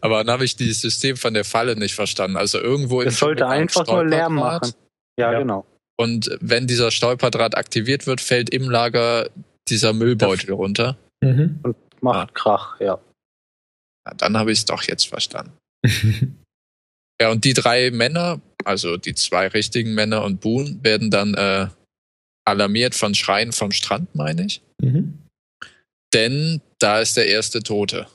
[0.00, 2.36] aber dann habe ich dieses System von der Falle nicht verstanden.
[2.36, 4.72] Also irgendwo im Es sollte einfach nur Lärm machen.
[5.18, 5.38] Ja, Ja.
[5.38, 5.64] genau.
[5.96, 9.30] Und wenn dieser Stolperdraht aktiviert wird, fällt im Lager
[9.68, 10.96] dieser Müllbeutel runter.
[11.22, 11.60] Mhm.
[12.00, 12.98] Macht Krach, ja.
[14.04, 15.52] Na, dann habe ich es doch jetzt verstanden.
[17.22, 21.68] Ja, und die drei Männer, also die zwei richtigen Männer und Boone, werden dann äh,
[22.44, 24.62] alarmiert von Schreien vom Strand, meine ich.
[24.82, 25.20] mhm.
[26.14, 28.06] Denn da ist der erste Tote.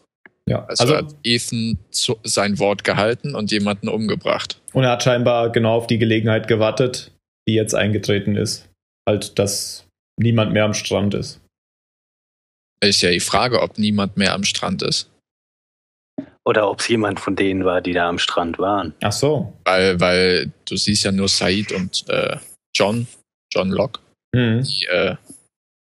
[0.48, 4.60] Ja, Also, also, hat Ethan zu, sein Wort gehalten und jemanden umgebracht.
[4.74, 7.12] und er hat scheinbar genau auf die Gelegenheit gewartet,
[7.48, 8.68] die jetzt eingetreten ist.
[9.08, 9.86] Halt, dass
[10.20, 11.40] niemand mehr am Strand ist.
[12.82, 15.10] Ist ja die Frage, ob niemand mehr am Strand ist.
[16.46, 18.94] Oder ob es jemand von denen war, die da am Strand waren.
[19.04, 19.54] Ach so.
[19.66, 22.38] Weil, weil du siehst ja nur Said und äh,
[22.76, 23.08] John,
[23.54, 24.00] John Locke,
[24.34, 24.64] Mhm.
[24.64, 25.16] die äh,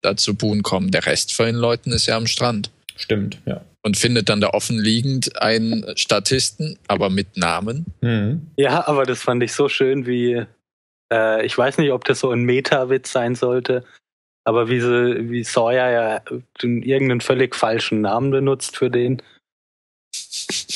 [0.04, 0.90] da zu Boone kommen.
[0.90, 2.70] Der Rest von den Leuten ist ja am Strand.
[2.96, 3.60] Stimmt, ja.
[3.82, 7.86] Und findet dann da offen liegend einen Statisten, aber mit Namen.
[8.00, 8.46] Mhm.
[8.56, 10.46] Ja, aber das fand ich so schön, wie
[11.12, 13.84] äh, ich weiß nicht, ob das so ein Meta-Witz sein sollte,
[14.44, 16.20] aber wie, sie, wie Sawyer ja
[16.62, 19.22] den, irgendeinen völlig falschen Namen benutzt für den.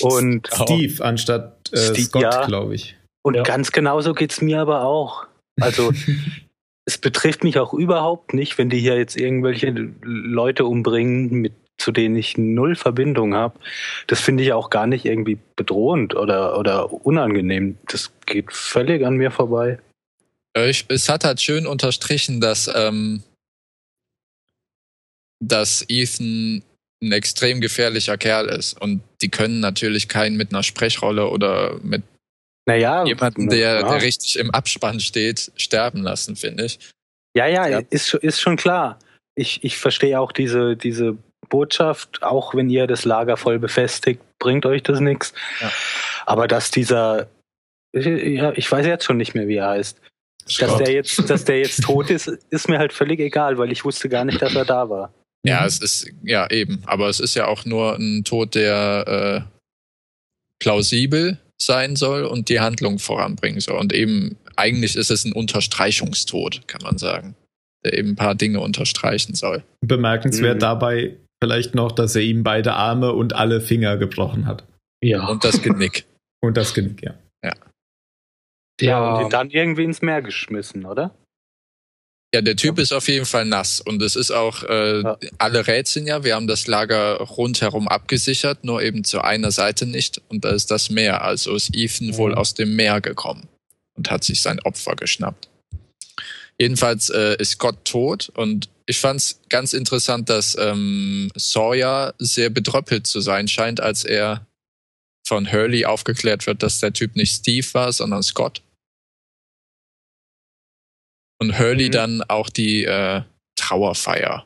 [0.01, 2.47] Und, Steve anstatt äh, Steve, Scott, ja.
[2.47, 2.97] glaube ich.
[3.23, 3.43] und Ja.
[3.43, 5.27] ganz genauso geht's mir aber auch.
[5.61, 5.93] Also
[6.89, 9.69] es betrifft mich auch überhaupt nicht, wenn die hier jetzt irgendwelche
[10.01, 13.61] Leute umbringen, mit, zu denen ich null Verbindung habe.
[14.07, 17.77] Das finde ich auch gar nicht irgendwie bedrohend oder, oder unangenehm.
[17.87, 19.79] Das geht völlig an mir vorbei.
[20.57, 23.23] Äh, Ich, es hat halt schön unterstrichen, dass, ähm,
[25.45, 26.63] dass Ethan
[27.03, 28.81] ein extrem gefährlicher Kerl ist.
[28.81, 32.03] Und die können natürlich keinen mit einer Sprechrolle oder mit
[32.69, 33.89] Naja, jemandem, der, ja.
[33.89, 36.79] der richtig im Abspann steht, sterben lassen, finde ich.
[37.35, 37.81] ja, ja, Ja.
[37.89, 38.99] Ist, schon- ist schon klar.
[39.35, 41.17] Ich, ich verstehe auch diese, diese
[41.49, 45.33] Botschaft, auch wenn ihr das Lager voll befestigt, bringt euch das nichts.
[45.63, 45.73] Ja.
[46.27, 47.29] Aber dass dieser,
[47.95, 49.99] ja, ich weiß jetzt schon nicht mehr, wie er heißt.
[50.61, 53.85] Dass der, jetzt, dass der jetzt tot ist, ist mir halt völlig egal, weil ich
[53.87, 55.13] wusste gar nicht, dass er da war.
[55.47, 56.83] Ja, es ist, ja, eben.
[56.85, 59.51] Aber es ist ja auch nur ein Tod, der äh,
[60.63, 63.79] plausibel sein soll und die Handlung voranbringen soll.
[63.79, 67.35] Und eben, eigentlich ist es ein Unterstreichungstod, kann man sagen.
[67.85, 69.63] Der eben ein paar Dinge unterstreichen soll.
[69.81, 70.61] Bemerkenswert Mhm.
[70.61, 74.65] dabei vielleicht noch, dass er ihm beide Arme und alle Finger gebrochen hat.
[75.03, 75.27] Ja.
[75.29, 76.05] Und das Genick.
[76.41, 77.15] Und das Genick, ja.
[78.81, 81.15] Ja, und der, ihn dann irgendwie ins Meer geschmissen, oder?
[82.35, 85.19] Ja, der Typ ist auf jeden Fall nass und es ist auch, äh, Ja.
[85.39, 90.21] alle rätseln ja, wir haben das Lager rundherum abgesichert, nur eben zu einer Seite nicht
[90.29, 93.49] und da ist das Meer, also ist Ethan wohl aus dem Meer gekommen
[93.95, 95.49] und hat sich sein Opfer geschnappt.
[96.61, 103.07] Jedenfalls äh, ist Scott tot und ich fand's ganz interessant, dass ähm, Sawyer sehr bedröppelt
[103.07, 104.47] zu sein scheint, als er
[105.27, 108.63] von Hurley aufgeklärt wird, dass der Typ nicht Steve war, sondern Scott.
[111.41, 111.93] Und Hurley Mhm.
[111.93, 113.23] dann auch die äh,
[113.57, 114.45] Trauerfeier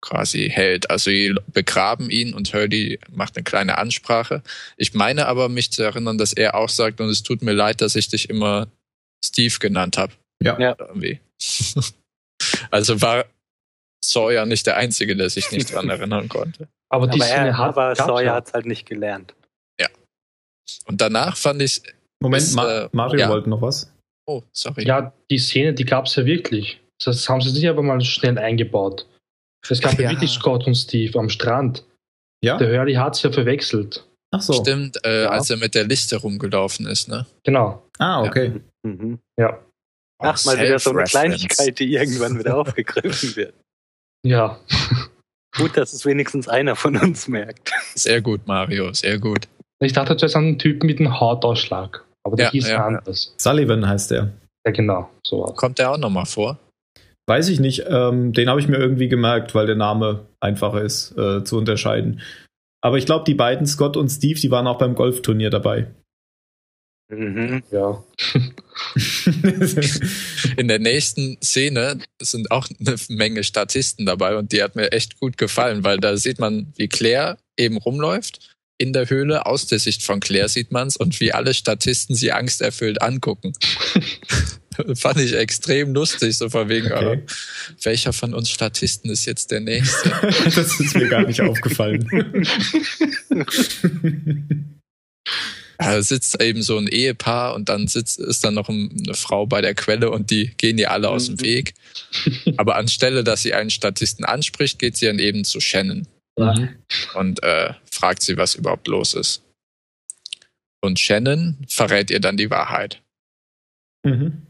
[0.00, 0.90] quasi hält.
[0.90, 4.42] Also sie begraben ihn und Hurley macht eine kleine Ansprache.
[4.76, 7.80] Ich meine aber mich zu erinnern, dass er auch sagt, und es tut mir leid,
[7.80, 8.68] dass ich dich immer
[9.24, 10.12] Steve genannt habe.
[10.42, 10.58] Ja.
[10.58, 10.76] Ja.
[10.78, 11.20] Irgendwie.
[12.70, 13.24] also war
[14.04, 16.68] Sawyer nicht der Einzige, der sich nicht dran erinnern konnte.
[16.90, 18.34] aber die Aber, er, hat, aber Sawyer ja.
[18.34, 19.34] hat es halt nicht gelernt.
[20.86, 21.82] Und danach fand ich,
[22.20, 23.28] Moment, Ist, Ma äh, Mario ja.
[23.28, 23.92] wollte noch was.
[24.26, 24.86] Oh, sorry.
[24.86, 26.80] Ja, die Szene, die gab es ja wirklich.
[27.04, 29.06] Das haben sie nicht aber mal schnell eingebaut.
[29.68, 30.10] Es gab ja ja.
[30.10, 31.84] wirklich Scott und Steve am Strand.
[32.42, 32.58] Ja?
[32.58, 34.06] Der Hurley hat es ja verwechselt.
[34.30, 34.52] Ach so.
[34.52, 35.30] Stimmt, äh, Ja.
[35.30, 37.26] als er mit der Liste rumgelaufen ist, ne?
[37.44, 37.82] Genau.
[37.98, 38.60] Ah, okay.
[38.82, 39.18] Mhm.
[39.38, 39.60] Ja.
[40.18, 41.04] Ach, mal wieder so eine.
[41.04, 43.54] Kleinigkeit, die irgendwann wieder aufgegriffen wird.
[44.24, 44.58] Ja.
[45.56, 47.72] Gut, dass es wenigstens einer von uns merkt.
[47.94, 49.48] Sehr gut, Mario, sehr gut.
[49.80, 52.04] Ich dachte zuerst an einen Typen mit einem Hautausschlag.
[52.24, 53.34] Aber der Ja, hieß ja, anders.
[53.38, 54.32] Sullivan heißt er.
[54.66, 55.10] Ja, genau.
[55.22, 55.56] So war's.
[55.56, 56.58] Kommt der auch nochmal vor?
[57.26, 57.84] Weiß ich nicht.
[57.86, 62.20] Ähm, den habe ich mir irgendwie gemerkt, weil der Name einfacher ist äh, zu unterscheiden.
[62.82, 65.86] Aber ich glaube, die beiden, Scott und Steve, die waren auch beim Golfturnier dabei.
[67.10, 67.62] Mhm.
[67.70, 68.02] Ja.
[70.56, 75.20] In der nächsten Szene sind auch eine Menge Statisten dabei und die hat mir echt
[75.20, 79.46] gut gefallen, weil da sieht man, wie Claire eben rumläuft in der Höhle.
[79.46, 83.52] Aus der Sicht von Claire sieht man's und wie alle Statisten sie angsterfüllt angucken.
[84.96, 87.12] Fand ich extrem lustig, so von wegen, Okay.
[87.14, 87.22] äh,
[87.84, 90.10] welcher von uns Statisten ist jetzt der Nächste?
[90.44, 92.08] das ist mir gar nicht aufgefallen.
[95.76, 99.60] Da sitzt eben so ein Ehepaar und dann sitzt, ist dann noch eine Frau bei
[99.60, 101.40] der Quelle und die gehen ihr alle aus dem Mhm.
[101.40, 101.74] Weg.
[102.56, 106.06] Aber anstelle, dass sie einen Statisten anspricht, geht sie dann eben zu Shannon
[106.38, 106.82] Mhm.
[107.14, 109.42] und äh, fragt sie, was überhaupt los ist.
[110.82, 113.02] Und Shannon verrät ihr dann die Wahrheit.
[114.04, 114.46] Mhm.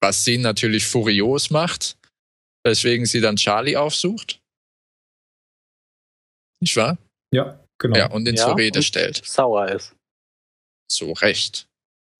[0.00, 1.96] Was sie natürlich furios macht,
[2.64, 4.40] weswegen sie dann Charlie aufsucht.
[6.60, 6.96] Nicht wahr?
[7.32, 7.96] Ja, genau.
[7.96, 9.24] Ja, und ihn Ja, zur Rede stellt.
[9.24, 9.94] Sauer ist.
[10.88, 11.66] Zu Recht.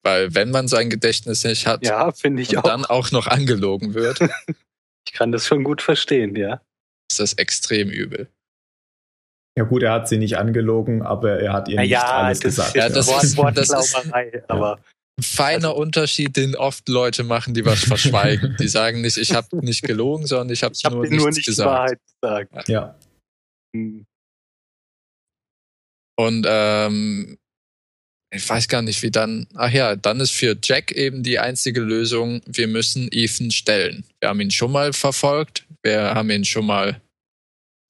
[0.02, 2.62] Weil wenn man sein Gedächtnis nicht hat Ja, und auch.
[2.62, 4.18] dann auch noch angelogen wird,
[5.06, 6.62] Ich kann das schon gut verstehen, ja.
[7.10, 8.28] Ist das extrem übel.
[9.56, 12.74] Ja gut, er hat sie nicht angelogen, aber er hat ihr nicht alles gesagt.
[12.74, 13.94] Ja, das ist- Wort, das ist-
[14.48, 14.78] aber
[15.16, 18.56] Ein feiner Unterschied, den oft Leute machen, die was verschweigen.
[18.60, 21.36] Die sagen nicht, ich habe nicht gelogen, sondern ich habe ich habe nur, nur nichts
[21.36, 21.70] nicht die gesagt.
[21.70, 22.68] Wahrheit gesagt.
[22.68, 22.98] ja.
[23.76, 24.04] Hm.
[26.16, 27.38] Und ähm,
[28.34, 29.46] ich weiß gar nicht, wie dann.
[29.54, 34.04] Ach ja, dann ist für Jack eben die einzige Lösung, wir müssen Ethan stellen.
[34.20, 37.00] Wir haben ihn schon mal verfolgt, wir haben ihn schon mal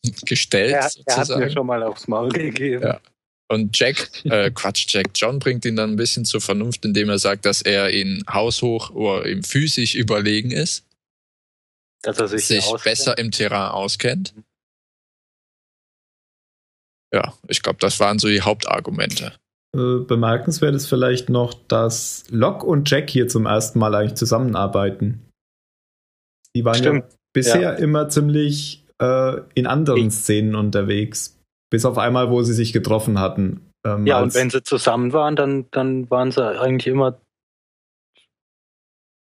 [0.26, 2.82] gestellt, Er, er hat mir schon mal aufs Maul gegeben.
[2.82, 3.00] Ja.
[3.48, 7.18] Und Jack, äh, Quatsch, Jack, John bringt ihn dann ein bisschen zur Vernunft, indem er
[7.18, 10.84] sagt, dass er ihn haushoch oder ihm physisch überlegen ist,
[12.02, 14.34] Dass er sich, sich besser im Terrain auskennt.
[17.12, 19.38] Ja, ich glaube, das waren so die Hauptargumente.
[19.74, 25.28] Äh, bemerkenswert ist vielleicht noch, dass Locke und Jack hier zum ersten Mal eigentlich zusammenarbeiten.
[26.54, 27.04] Die waren Stimmt.
[27.10, 31.38] ja bisher immer ziemlich äh, in anderen Ich- Szenen unterwegs.
[31.70, 33.68] Bis auf einmal, wo sie sich getroffen hatten.
[33.84, 37.20] Ähm, Ja, und wenn sie zusammen waren, dann, dann waren sie eigentlich immer.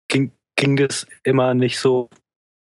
[0.10, 2.10] Ging, ging das immer nicht so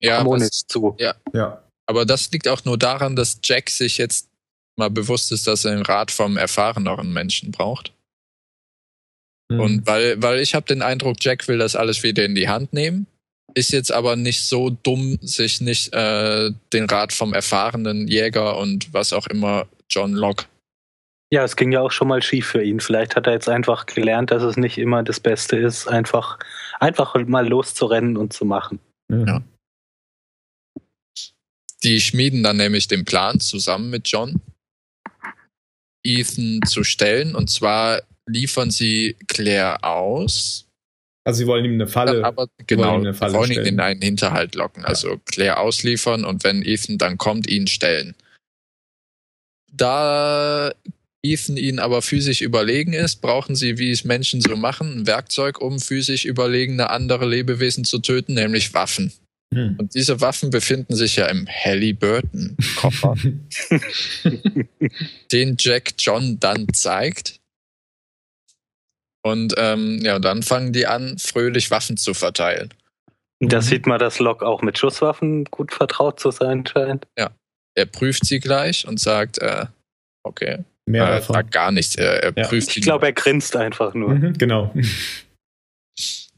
[0.00, 0.96] Ja, harmonisch was, zu.
[1.00, 1.64] ja.
[1.88, 4.30] aber das liegt auch nur daran, dass Jack sich jetzt
[4.76, 7.92] mal bewusst ist, dass er den Rat vom erfahreneren Menschen braucht.
[9.50, 9.60] Hm.
[9.60, 12.72] Und weil, weil ich habe den Eindruck, Jack will das alles wieder in die Hand
[12.72, 13.06] nehmen,
[13.54, 18.92] ist jetzt aber nicht so dumm, sich nicht äh, den Rat vom erfahrenen Jäger und
[18.92, 20.46] was auch immer John Locke.
[21.32, 22.80] Ja, es ging ja auch schon mal schief für ihn.
[22.80, 26.38] Vielleicht hat er jetzt einfach gelernt, dass es nicht immer das Beste ist, einfach,
[26.80, 28.78] einfach mal loszurennen und zu machen.
[29.08, 29.26] Mhm.
[29.26, 29.42] Ja.
[31.82, 34.40] Die schmieden dann nämlich den Plan zusammen mit John,
[36.04, 37.34] Ethan zu stellen.
[37.34, 40.66] Und zwar liefern sie Claire aus,
[41.24, 42.24] Also sie wollen ihm eine Falle.
[42.24, 43.74] aber genau, wollen Falle wollen ihn stellen.
[43.74, 44.84] in einen Hinterhalt locken.
[44.84, 48.14] Also Claire ausliefern und wenn Ethan dann kommt, ihn stellen.
[49.72, 50.72] Da
[51.24, 55.60] Ethan ihnen aber physisch überlegen ist, brauchen sie, wie es Menschen so machen, ein Werkzeug,
[55.60, 59.12] um physisch überlegene andere Lebewesen zu töten, nämlich Waffen.
[59.54, 59.76] Hm.
[59.78, 63.14] Und diese Waffen befinden sich ja im Halliburton-Koffer,
[65.32, 67.40] den Jack John dann zeigt.
[69.22, 72.68] Und ähm, ja, dann fangen die an, fröhlich Waffen zu verteilen.
[73.40, 73.62] Da Mhm.
[73.62, 77.06] sieht man, dass Locke auch mit Schusswaffen gut vertraut zu sein scheint.
[77.76, 79.66] Er prüft sie gleich und sagt, äh,
[80.22, 81.34] okay, Mehr er davon.
[81.34, 81.96] sagt gar nichts.
[81.96, 82.46] Er, er Ja.
[82.46, 84.10] prüft Ich glaube, er grinst einfach nur.
[84.14, 84.72] Mhm, genau.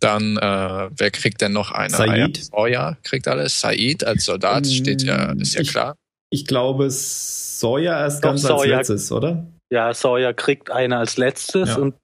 [0.00, 1.90] Dann, äh, wer kriegt denn noch eine?
[1.90, 2.36] Said.
[2.44, 3.60] Sawyer kriegt alles.
[3.60, 5.96] Said als Soldat Ähm, steht ja, ist ja ich- klar.
[6.30, 9.46] Ich glaube, Sawyer erst ganz als Sawyer- letztes, oder?
[9.70, 11.76] Ja, Sawyer kriegt eine als letztes Ja.
[11.76, 11.94] und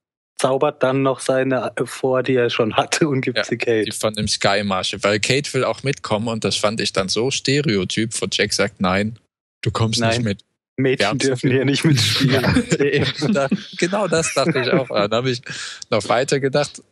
[0.41, 3.85] zaubert dann noch seine vor, die er schon hatte und gibt Ja, sie Kate.
[3.85, 7.09] Die von dem Sky Marshal, weil Kate will auch mitkommen und das fand ich dann
[7.09, 9.19] so stereotyp, wo Jack sagt, nein,
[9.63, 10.11] du kommst Nein.
[10.11, 10.45] nicht mit.
[10.79, 12.43] Mädchen dürfen hier nicht mitspielen.
[13.79, 14.89] Genau das dachte ich auch.
[14.89, 15.43] Dann habe ich
[15.91, 16.83] noch weiter gedacht,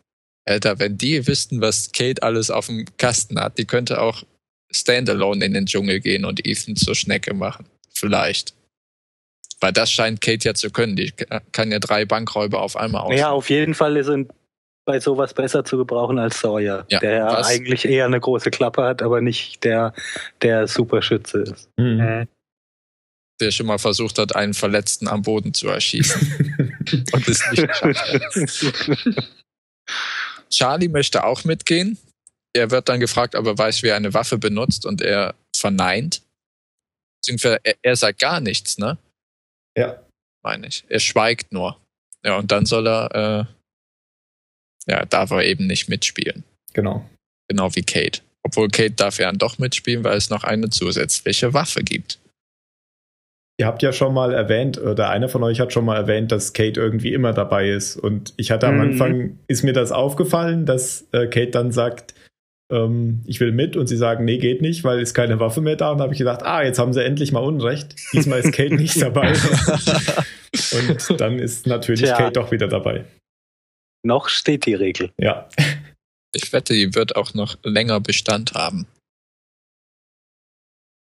[0.51, 4.25] Alter, wenn die wüssten, was Kate alles auf dem Kasten hat, die könnte auch
[4.71, 7.67] standalone in den Dschungel gehen und Ethan zur Schnecke machen.
[7.95, 8.55] Vielleicht.
[9.61, 10.97] Weil das scheint Kate ja zu können.
[10.97, 11.13] Die
[11.53, 13.19] kann ja drei Bankräuber auf einmal aus.
[13.19, 14.33] ja, auf jeden Fall sind
[14.87, 18.51] bei sowas besser zu gebrauchen als Sawyer, Ja, der ja was- eigentlich eher eine große
[18.51, 19.93] Klappe hat, aber nicht der,
[20.43, 21.69] der Superschütze ist.
[21.77, 22.27] Mhm.
[23.41, 29.17] Der schon mal versucht hat, einen Verletzten am Boden zu erschießen und es nicht geschafft
[29.17, 29.25] hat.
[30.53, 31.99] Charlie möchte auch mitgehen.
[32.53, 36.23] Er wird dann gefragt, ob er weiß, wie er eine Waffe benutzt und er verneint.
[37.21, 38.99] Beziehungsweise er, er sagt gar nichts, ne?
[39.77, 40.03] Ja.
[40.43, 40.85] Meine ich.
[40.89, 41.79] Er schweigt nur.
[42.25, 43.47] Ja, und dann soll er,
[44.87, 46.45] äh, ja, darf er eben nicht mitspielen.
[46.73, 47.09] Genau.
[47.49, 48.23] Genau wie Kate.
[48.43, 52.19] Obwohl Kate darf ja dann doch mitspielen, weil es noch eine zusätzliche Waffe gibt.
[53.61, 56.55] Ihr habt ja schon mal erwähnt, oder einer von euch hat schon mal erwähnt, dass
[56.55, 57.95] Kate irgendwie immer dabei ist.
[57.95, 58.81] Und ich hatte am Mhm.
[58.81, 62.15] Anfang, ist mir das aufgefallen, dass äh, Kate dann sagt,
[62.73, 65.77] ähm, ich will mit und sie sagen, nee, geht nicht, weil ist keine Waffe mehr
[65.77, 65.91] da.
[65.91, 67.97] Und da habe ich gedacht, ah, jetzt haben sie endlich mal Unrecht.
[68.15, 69.35] Diesmal ist Kate nicht dabei.
[70.73, 72.17] und dann ist natürlich Tja.
[72.17, 73.05] Kate doch wieder dabei.
[74.03, 75.11] Noch steht die Regel.
[75.19, 75.51] Ja.
[76.35, 78.87] Ich wette, die wird auch noch länger Bestand haben.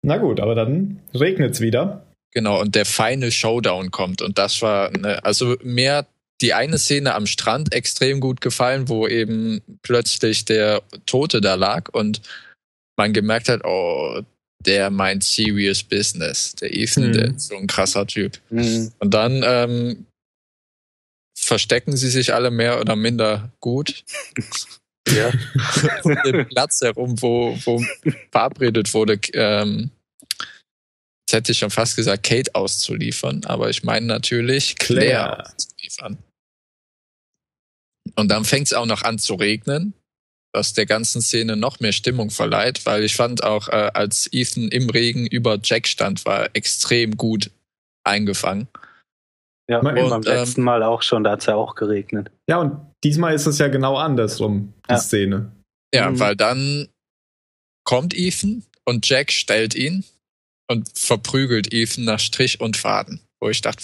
[0.01, 2.07] Na gut, aber dann regnet's wieder.
[2.38, 4.21] Genau, und der Final Showdown kommt.
[4.21, 6.07] Und das war, ne, also mir hat
[6.39, 11.89] die eine Szene am Strand extrem gut gefallen, wo eben plötzlich der Tote da lag
[11.91, 12.21] und
[12.95, 14.21] man gemerkt hat, oh,
[14.63, 16.51] der meint serious business.
[16.61, 17.13] Der Ethan, Mhm.
[17.13, 18.38] der ist so ein krasser Typ.
[18.51, 18.91] Mhm.
[18.99, 20.05] Und dann ähm,
[21.35, 24.03] verstecken sie sich alle mehr oder minder gut
[25.09, 25.31] Ja.
[26.03, 27.83] um den Platz herum, wo, wo
[28.31, 29.89] verabredet wurde, ähm,
[31.28, 35.05] jetzt hätte ich schon fast gesagt, Kate auszuliefern, aber ich meine natürlich Claire,
[35.36, 35.45] Claire.
[35.53, 36.17] auszuliefern.
[38.15, 39.93] Und dann fängt es auch noch an zu regnen,
[40.53, 44.69] was der ganzen Szene noch mehr Stimmung verleiht, weil ich fand auch, äh, als Ethan
[44.69, 47.51] im Regen über Jack stand, war er extrem gut
[48.05, 48.67] eingefangen.
[49.69, 52.32] Ja, Und, und beim ähm, letzten Mal auch schon, da hat es ja auch geregnet.
[52.49, 54.97] Ja, und diesmal ist es ja genau andersrum, die Ja.
[54.99, 55.51] Szene.
[55.93, 56.19] Ja, Mhm.
[56.19, 56.88] weil dann
[57.84, 60.05] kommt Ethan und Jack stellt ihn
[60.68, 63.22] und verprügelt Ethan nach Strich und Faden.
[63.39, 63.84] Wo ich dachte,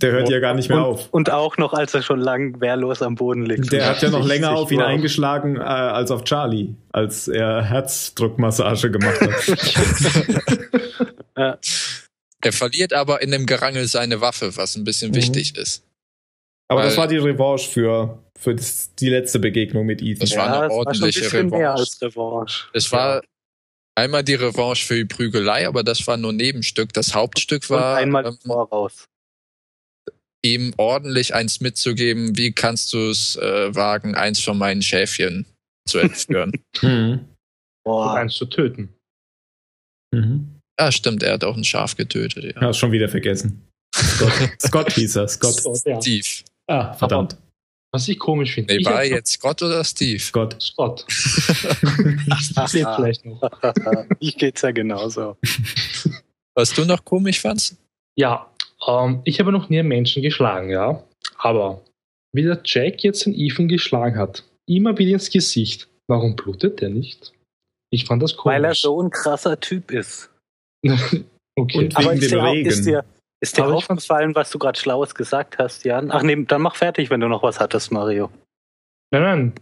[0.00, 1.08] Der hört ja gar nicht mehr und, auf.
[1.10, 3.72] Und auch noch, als er schon lang wehrlos am Boden liegt.
[3.72, 8.90] Der hat ja noch länger auf ihn eingeschlagen äh, als auf Charlie, als er Herzdruckmassage
[8.90, 10.38] gemacht hat.
[12.42, 15.16] er verliert aber in dem Gerangel seine Waffe, was ein bisschen Mhm.
[15.16, 15.84] wichtig ist.
[16.68, 20.20] Aber das Weil- war die Revanche für, für das, die letzte Begegnung mit Ethan.
[20.20, 21.80] Das war eine ja, es war schon ein ordentliche bisschen mehr Revanche.
[21.80, 22.64] als Revanche.
[22.72, 23.22] Es war
[23.94, 26.92] einmal die Revanche für die Prügelei, aber das war nur Nebenstück.
[26.92, 29.06] Das Hauptstück Und war einmal ähm, voraus.
[30.44, 32.36] ihm ordentlich eins mitzugeben.
[32.36, 35.46] Wie kannst du es äh, wagen, eins von meinen Schäfchen
[35.88, 36.52] zu entführen?
[36.82, 37.28] Mhm.
[37.86, 38.14] Und Boah.
[38.14, 38.94] eins zu töten.
[40.14, 40.58] Mhm.
[40.78, 42.54] ah, stimmt, er hat auch ein Schaf getötet.
[42.54, 42.60] Ja.
[42.62, 43.68] Hast schon wieder vergessen.
[43.94, 44.32] Scott,
[44.62, 45.28] Scott hieß er.
[45.28, 45.62] Scott.
[45.84, 46.00] Ja.
[46.00, 46.26] Steve.
[46.66, 47.36] Ah, verdammt.
[47.94, 48.74] Was ich komisch finde.
[48.74, 50.18] Nee, ich war hab- jetzt Scott oder Steve?
[50.18, 50.60] Scott.
[50.60, 51.06] Scott.
[52.56, 53.40] Das lebt vielleicht noch.
[54.18, 55.36] ich geht's ja genauso.
[56.56, 57.76] Was du noch komisch fandst?
[58.18, 58.50] Ja,
[58.88, 61.04] ähm, ich habe noch nie einen Menschen geschlagen, ja.
[61.38, 61.82] Aber
[62.32, 66.88] wie der Jack jetzt den Ethan geschlagen hat, immer wieder ins Gesicht, warum blutet der
[66.90, 67.32] nicht?
[67.92, 68.56] Ich fand das komisch.
[68.56, 70.30] Weil er so ein krasser Typ ist.
[70.84, 71.24] okay.
[71.54, 72.68] Und- Aber Wegen ist dem Regen.
[72.68, 73.04] ist dir,
[73.44, 76.10] ist dir aufgefallen, was du gerade Schlaues gesagt hast, Jan?
[76.10, 78.30] Ach nee, dann mach fertig, wenn du noch was hattest, Mario.
[79.12, 79.52] nein, nein.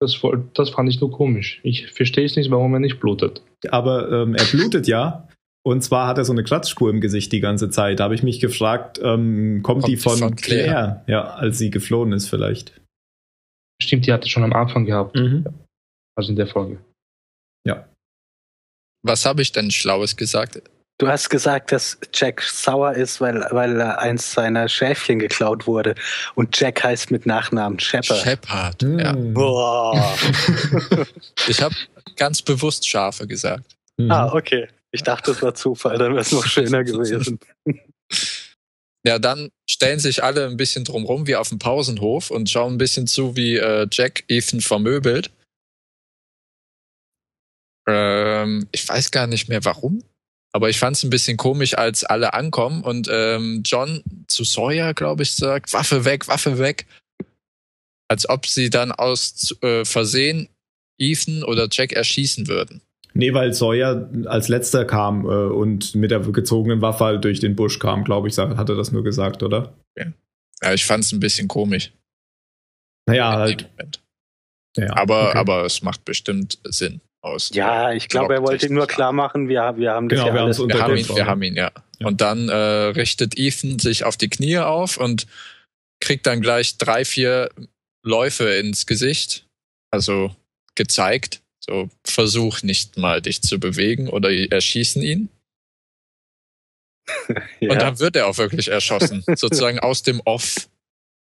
[0.00, 0.20] Das,
[0.54, 1.60] das fand ich nur komisch.
[1.62, 3.42] Ich verstehe es nicht, warum er nicht blutet.
[3.70, 5.28] Aber ähm, er blutet ja.
[5.66, 8.00] Und zwar hat er so eine Kratzspur im Gesicht die ganze Zeit.
[8.00, 10.64] Da habe ich mich gefragt, ähm, kommt, Kommt die von, von Claire?
[10.66, 11.04] Claire?
[11.06, 12.78] Ja, als sie geflohen ist vielleicht.
[13.80, 15.46] Stimmt, die hat er schon am Anfang gehabt, Mhm.
[16.16, 16.78] also in der Folge.
[19.06, 20.62] Was habe ich denn Schlaues gesagt?
[20.98, 25.96] Du hast gesagt, dass Jack sauer ist, weil, weil er eins seiner Schäfchen geklaut wurde.
[26.36, 28.20] Und Jack heißt mit Nachnamen Shepard.
[28.20, 28.82] Shepard.
[28.82, 28.98] Mhm.
[28.98, 29.12] Ja.
[29.12, 30.16] Boah.
[31.48, 31.74] Ich habe
[32.16, 33.76] ganz bewusst Schafe gesagt.
[33.96, 34.10] Mhm.
[34.10, 34.68] ah, okay.
[34.92, 37.40] Ich dachte, das war Zufall, dann wäre es noch schöner gewesen.
[39.06, 42.78] Ja, dann stellen sich alle ein bisschen drumrum wie auf dem Pausenhof und schauen ein
[42.78, 45.30] bisschen zu, wie äh, Jack Ethan vermöbelt.
[47.86, 50.02] Ähm, ich weiß gar nicht mehr warum,
[50.54, 54.94] aber ich fand es ein bisschen komisch, als alle ankommen und ähm, John zu Sawyer,
[54.94, 56.86] glaube ich, sagt, Waffe weg, Waffe weg.
[58.08, 60.48] Als ob sie dann aus äh, Versehen
[60.96, 62.82] Ethan oder Jack erschießen würden.
[63.14, 67.56] Nee, weil Sawyer als letzter kam äh, und mit der gezogenen Waffe halt durch den
[67.56, 69.74] Busch kam, glaube ich, hat er das nur gesagt, oder?
[69.96, 71.92] Ja, ich fand es ein bisschen komisch.
[73.06, 73.68] Naja, halt.
[74.76, 75.38] Ja, Aber, okay.
[75.38, 77.50] aber es macht bestimmt Sinn aus.
[77.54, 80.40] Ja, ich glaube, er wollte nur klar machen, wir, wir haben das Genau, ja wir
[80.42, 81.72] alles Wir haben ihn, wir haben ihn, ja.
[81.98, 82.06] Ja.
[82.06, 85.26] Und dann äh, richtet Ethan sich auf die Knie auf und
[86.00, 87.50] kriegt dann gleich drei, vier
[88.04, 89.46] Läufe ins Gesicht.
[89.90, 90.34] Also
[90.74, 91.40] gezeigt.
[91.60, 95.28] So, versuch nicht mal dich zu bewegen oder erschießen ihn.
[97.60, 97.72] ja.
[97.72, 99.24] Und dann wird er auch wirklich erschossen.
[99.34, 100.68] sozusagen aus dem Off.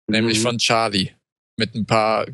[0.09, 0.43] Nämlich Mhm.
[0.43, 1.11] von Charlie.
[1.59, 2.27] Mit ein paar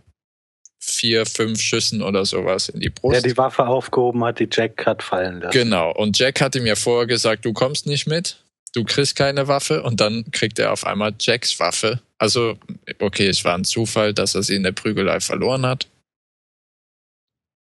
[0.81, 3.15] vier, fünf Schüssen oder sowas in die Brust.
[3.15, 5.53] der die Waffe aufgehoben hat, die Jack hat fallen lassen.
[5.53, 5.93] Genau.
[5.93, 9.83] Und Jack hat ihm ja vorher gesagt, du kommst nicht mit, du kriegst keine Waffe
[9.83, 12.01] und dann kriegt er auf einmal Jacks Waffe.
[12.19, 12.57] Also,
[12.99, 15.87] okay, es war ein Zufall, dass er sie in der Prügelei verloren hat.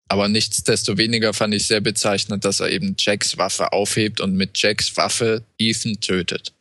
[0.08, 4.96] Aber nichtsdestoweniger fand ich sehr bezeichnend, dass er eben Jacks Waffe aufhebt und mit Jacks
[4.98, 6.54] Waffe Ethan tötet.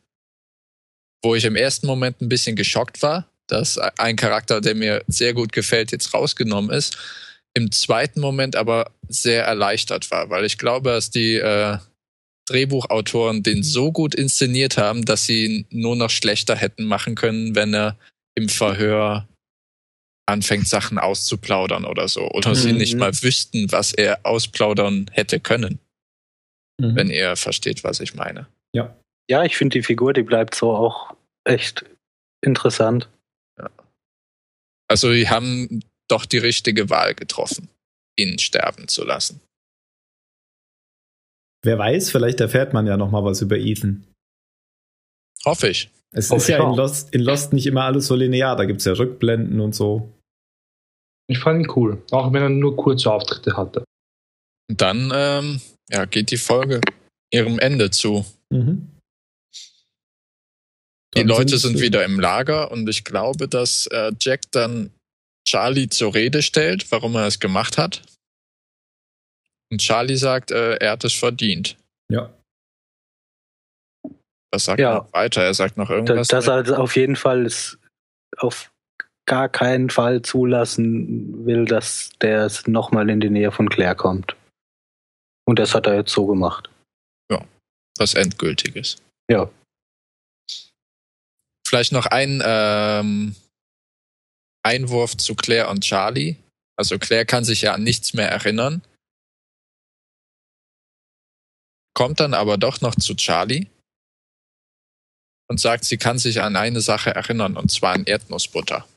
[1.21, 5.33] Wo ich im ersten Moment ein bisschen geschockt war, dass ein Charakter, der mir sehr
[5.33, 6.97] gut gefällt, jetzt rausgenommen ist.
[7.53, 11.77] Im zweiten Moment aber sehr erleichtert war, weil ich glaube, dass die äh,
[12.47, 17.55] Drehbuchautoren den so gut inszeniert haben, dass sie ihn nur noch schlechter hätten machen können,
[17.55, 17.97] wenn er
[18.37, 19.27] im Verhör
[20.27, 22.29] anfängt, Sachen auszuplaudern oder so.
[22.31, 22.77] Oder sie Mhm.
[22.77, 25.79] nicht mal wüssten, was er ausplaudern hätte können,
[26.81, 26.95] Mhm.
[26.95, 28.47] wenn ihr versteht, was ich meine.
[29.27, 31.15] Ja, ich finde die Figur, die bleibt so auch
[31.45, 31.83] echt
[32.43, 33.09] interessant.
[34.87, 37.69] Also, die haben doch die richtige Wahl getroffen,
[38.17, 39.41] ihn sterben zu lassen.
[41.63, 44.05] Wer weiß, vielleicht erfährt man ja noch mal was über Ethan.
[45.43, 45.89] Hoffe ich.
[46.11, 46.75] Es Hoffe ist ja in.
[46.75, 48.55] Lost, in Lost nicht immer alles so linear.
[48.55, 50.11] Da gibt es ja Rückblenden und so.
[51.27, 53.83] Ich fand ihn cool, auch wenn er nur kurze Auftritte hatte.
[54.69, 56.81] Und dann ähm, ja, geht die Folge
[57.33, 58.25] ihrem Ende zu.
[58.51, 58.91] Mhm.
[61.17, 64.91] Die Leute sind- sind wieder im Lager und ich glaube, dass äh, Jack dann
[65.47, 68.01] Charlie zur Rede stellt, warum er es gemacht hat.
[69.71, 71.77] Und Charlie sagt, äh, er hat es verdient.
[72.11, 72.33] Ja.
[74.53, 74.91] Was sagt Ja.
[74.91, 75.43] er noch weiter?
[75.43, 76.27] Er sagt noch irgendwas.
[76.27, 77.77] Dass er also auf jeden Fall es
[78.37, 78.71] auf
[79.27, 84.35] gar keinen Fall zulassen will, dass der es nochmal in die Nähe von Claire kommt.
[85.47, 86.69] Und das hat er jetzt so gemacht.
[87.97, 88.97] was Endgültiges.
[89.31, 89.49] Ja.
[91.75, 93.35] Vielleicht noch ein ähm,
[94.63, 96.37] Einwurf zu Claire und Charlie.
[96.77, 98.81] Also Claire kann sich ja an nichts mehr erinnern.
[101.93, 103.67] Kommt dann aber doch noch zu Charlie
[105.49, 108.87] und sagt, sie kann sich an eine Sache erinnern, und zwar an Erdnussbutter.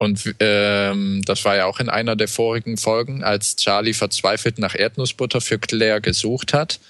[0.00, 4.74] Und ähm, das war ja auch in einer der vorigen Folgen, als Charlie verzweifelt nach
[4.74, 6.80] Erdnussbutter für Claire gesucht hat,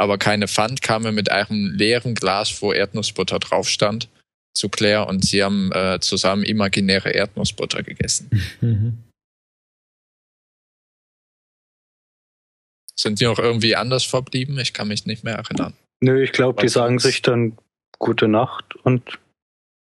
[0.00, 4.08] aber keine fand, kam er mit einem leeren Glas, wo Erdnussbutter drauf stand,
[4.56, 8.30] zu Claire und sie haben äh, zusammen imaginäre Erdnussbutter gegessen.
[8.62, 8.98] Mhm.
[12.98, 14.58] Sind die noch irgendwie anders verblieben?
[14.58, 15.74] Ich kann mich nicht mehr erinnern.
[16.00, 17.58] Nö, ich glaube, die sagen sich dann
[17.98, 19.18] gute Nacht und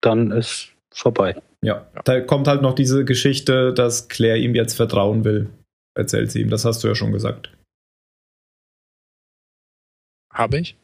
[0.00, 1.40] dann ist vorbei.
[1.62, 5.50] Ja, da kommt halt noch diese Geschichte, dass Claire ihm jetzt vertrauen will.
[5.94, 7.52] Erzählt sie ihm, das hast du ja schon gesagt.
[10.41, 10.74] Habe ich?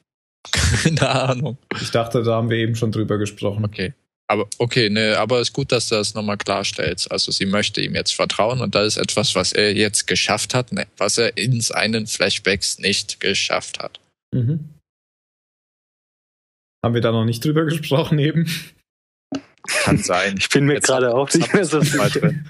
[0.82, 1.58] Keine Ahnung.
[1.80, 3.64] Ich dachte, da haben wir eben schon drüber gesprochen.
[3.64, 3.94] Okay.
[4.28, 7.10] Aber okay, ne, aber ist gut, dass du das nochmal klarstellst.
[7.12, 10.72] Also sie möchte ihm jetzt vertrauen und das ist etwas, was er jetzt geschafft hat,
[10.72, 14.00] ne, was er in seinen Flashbacks nicht geschafft hat.
[14.34, 14.68] Mhm.
[16.84, 18.46] Haben wir da noch nicht drüber gesprochen eben?
[19.68, 20.36] Kann sein.
[20.38, 22.22] Ich bin mir Jetzt gerade auch nicht mehr so jetzt haben sicher.
[22.22, 22.44] wir es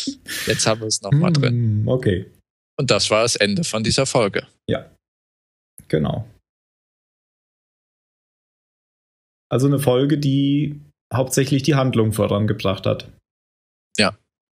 [0.00, 0.22] mal drin.
[0.46, 1.52] Jetzt haben wir es nochmal drin.
[1.82, 2.26] Hm, Okay,
[2.78, 4.46] Und das war das Ende von dieser Folge.
[5.92, 6.28] Genau.
[9.48, 10.80] Also eine Folge, die
[11.14, 13.08] hauptsächlich die Handlung vorangebracht hat.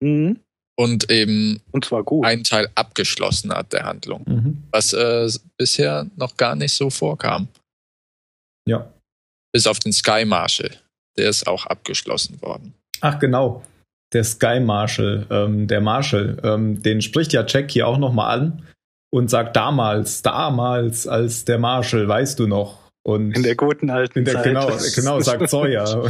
[0.02, 0.40] Mhm.
[0.78, 2.26] Und eben Und zwar gut.
[2.26, 4.24] einen Teil abgeschlossen hat der Handlung.
[4.26, 4.62] Mhm.
[4.70, 7.48] Was äh, bisher noch gar nicht so vorkam.
[8.66, 8.92] Ja.
[9.52, 10.70] Bis auf den Sky Marshal.
[11.16, 12.74] Der ist auch abgeschlossen worden.
[13.00, 13.62] Ach genau,
[14.14, 18.66] der Sky Marshal, ähm, der Marshal, ähm, den spricht ja Jack hier auch nochmal an
[19.12, 22.80] und sagt damals, damals als der Marshal, weißt du noch?
[23.04, 24.44] Und In der guten alten in der, Zeit.
[24.44, 26.04] genau, genau, sagt Sawyer.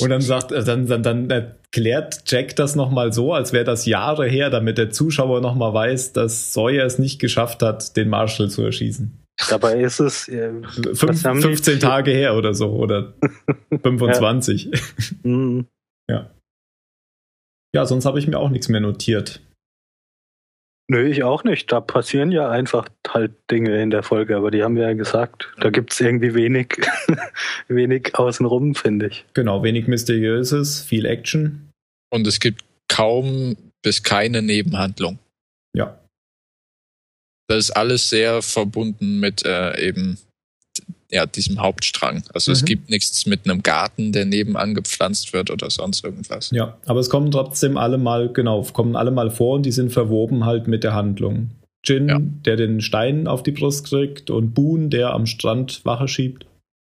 [0.00, 3.86] Und dann sagt, äh, dann, dann, dann erklärt Jack das nochmal so, als wäre das
[3.86, 8.50] Jahre her, damit der Zuschauer nochmal weiß, dass Sawyer es nicht geschafft hat, den Marshal
[8.50, 9.16] zu erschießen.
[9.48, 10.28] Dabei ist es.
[10.28, 10.52] Äh,
[10.92, 13.14] Fünf, haben die- 15 Tage her oder so, oder
[13.82, 14.70] 25.
[15.22, 15.66] mhm.
[17.72, 19.40] Ja, sonst habe ich mir auch nichts mehr notiert.
[20.90, 21.70] Nö, ich auch nicht.
[21.70, 25.48] Da passieren ja einfach halt Dinge in der Folge, aber die haben wir ja gesagt.
[25.60, 26.80] Da gibt es irgendwie wenig,
[27.68, 29.24] wenig außenrum, finde ich.
[29.32, 31.70] Genau, wenig Mysteriöses, viel Action.
[32.12, 35.20] Und es gibt kaum bis keine Nebenhandlung.
[35.76, 35.96] Ja.
[37.46, 40.18] Das ist alles sehr verbunden mit äh, eben
[41.10, 42.22] ja, diesem Hauptstrang.
[42.34, 42.66] Also es Mhm.
[42.66, 46.50] gibt nichts mit einem Garten, der nebenan gepflanzt wird oder sonst irgendwas.
[46.52, 49.92] Ja, aber es kommen trotzdem alle mal, genau, kommen alle mal vor und die sind
[49.92, 51.50] verwoben halt mit der Handlung.
[51.84, 52.18] Jin, Ja.
[52.20, 56.44] der den Stein auf die Brust kriegt und Boone, der am Strand Wache schiebt.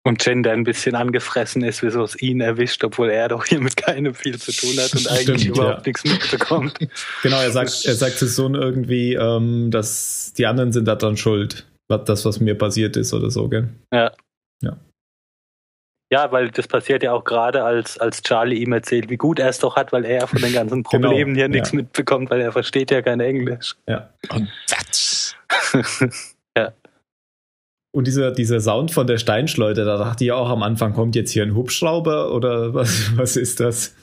[0.04, 3.58] Und Jen, der ein bisschen angefressen ist, wieso es ihn erwischt, obwohl er doch hier
[3.60, 5.82] mit keinem viel zu tun hat und eigentlich Stimmt, überhaupt ja.
[5.90, 6.74] nichts mitbekommt.
[7.24, 11.66] Genau, er sagt, er sagt zu Sohn irgendwie, ähm, dass die anderen sind daran schuld,
[11.88, 13.68] das, was mir passiert ist oder so, gell?
[16.12, 19.48] Ja, weil das passiert ja auch gerade, als, als Charlie ihm erzählt, wie gut er
[19.48, 21.76] es doch hat, weil er von den ganzen Genau, Problemen hier nichts ja.
[21.76, 23.74] mitbekommt, weil er versteht ja kein Englisch.
[24.30, 25.34] Und das.
[27.92, 31.30] Und dieser, dieser Sound von der Steinschleuder, da dachte ich auch am Anfang, kommt jetzt
[31.30, 33.96] hier ein Hubschrauber oder was, was ist das?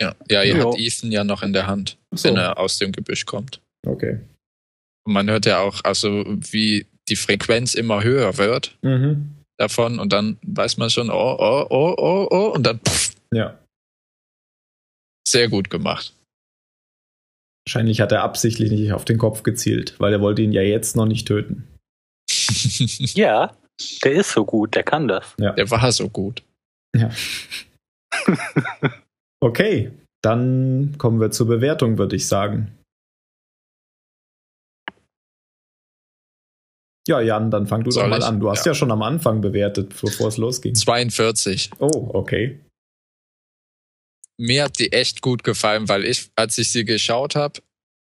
[0.00, 0.64] Ja, ja ihr Ja.
[0.64, 2.28] habt Ethan ja noch in der Hand, So.
[2.28, 3.60] wenn er aus dem Gebüsch kommt.
[3.84, 4.20] Okay.
[5.06, 9.34] Und man hört ja auch, also wie die Frequenz immer höher wird Mhm.
[9.58, 13.58] davon und dann weiß man schon, oh, oh, oh, oh, oh und dann pff, Ja.
[15.28, 16.14] sehr gut gemacht.
[17.66, 20.96] Wahrscheinlich hat er absichtlich nicht auf den Kopf gezielt, weil er wollte ihn ja jetzt
[20.96, 21.66] noch nicht töten.
[22.28, 23.56] ja,
[24.04, 25.34] der ist so gut, der kann das.
[25.38, 26.42] Der war so gut.
[26.96, 27.10] Ja.
[29.40, 29.90] okay,
[30.22, 32.73] dann kommen wir zur Bewertung, würde ich sagen.
[37.06, 38.24] Ja, Jan, dann fang du Soll doch mal ich?
[38.24, 38.40] an.
[38.40, 38.70] Du hast Ja.
[38.72, 38.74] ja.
[38.74, 40.74] schon am Anfang bewertet, bevor es losging.
[40.74, 41.70] 42.
[41.78, 42.60] Oh, okay.
[44.38, 47.60] Mir hat die echt gut gefallen, weil ich, als ich sie geschaut habe,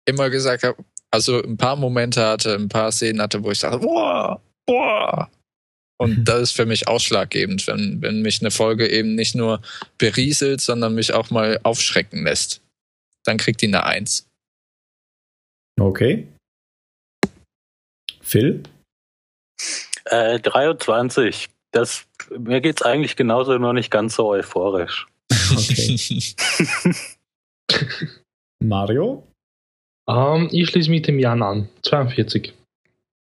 [0.06, 3.78] immer gesagt habe, also ein paar Momente hatte, ein paar Szenen hatte, wo ich dachte,
[3.78, 5.30] boah, boah.
[5.98, 9.62] Und das ist für mich ausschlaggebend, wenn, wenn mich eine Folge eben nicht nur
[9.98, 12.60] berieselt, sondern mich auch mal aufschrecken lässt.
[13.24, 14.26] Dann kriegt die eine Eins.
[15.80, 16.28] Okay.
[18.20, 18.62] Phil?
[20.04, 21.48] Äh, 23.
[21.70, 22.06] Das,
[22.38, 25.06] mir geht's eigentlich genauso, nur nicht ganz so euphorisch.
[25.30, 26.34] Okay.
[28.62, 29.26] Mario?
[30.08, 31.68] Ähm, ich schließe mich dem Jan an.
[31.82, 32.54] 42.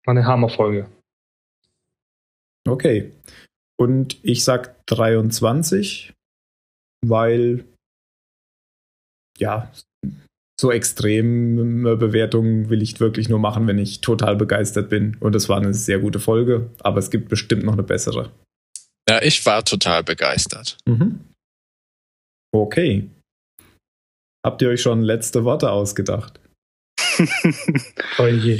[0.06, 0.88] Eine Hammerfolge.
[2.68, 3.12] Okay.
[3.78, 6.12] Und ich sag 23,
[7.06, 7.64] weil
[9.38, 9.72] ja,
[10.60, 15.16] so extreme Bewertungen will ich wirklich nur machen, wenn ich total begeistert bin.
[15.18, 18.30] Und es war eine sehr gute Folge, aber es gibt bestimmt noch eine bessere.
[19.08, 20.76] ja, ich war total begeistert.
[20.86, 21.20] Mhm.
[22.52, 23.08] Okay.
[24.44, 26.38] Habt ihr euch schon letzte Worte ausgedacht?
[28.18, 28.58] Oh je.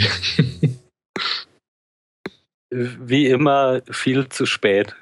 [2.71, 4.95] Wie immer viel zu spät.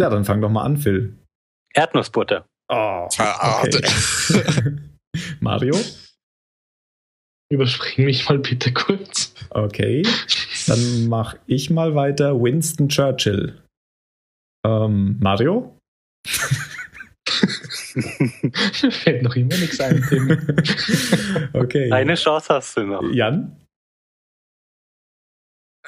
[0.00, 1.16] Ja, dann fang doch mal an, Phil.
[1.74, 2.46] Erdnussbutter.
[2.68, 3.86] Oh, Verartet.
[5.40, 5.76] Mario?
[7.52, 9.34] Überspring mich mal bitte kurz.
[9.50, 10.02] Okay.
[10.66, 12.40] Dann mach ich mal weiter.
[12.40, 13.60] Winston Churchill.
[14.64, 15.76] Ähm, Mario?
[17.94, 20.30] Mir fällt noch immer nichts ein, Tim.
[21.54, 21.90] okay.
[21.90, 23.02] Eine Chance hast du noch.
[23.12, 23.56] Jan?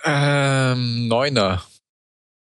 [0.05, 1.63] ähm, Neuner.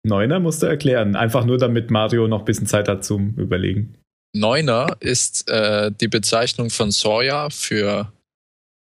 [0.05, 1.15] Neuner musst du erklären.
[1.15, 3.97] Einfach nur, damit Mario noch ein bisschen Zeit hat zum Überlegen.
[4.33, 8.11] Neuner ist äh, die Bezeichnung von Sawyer für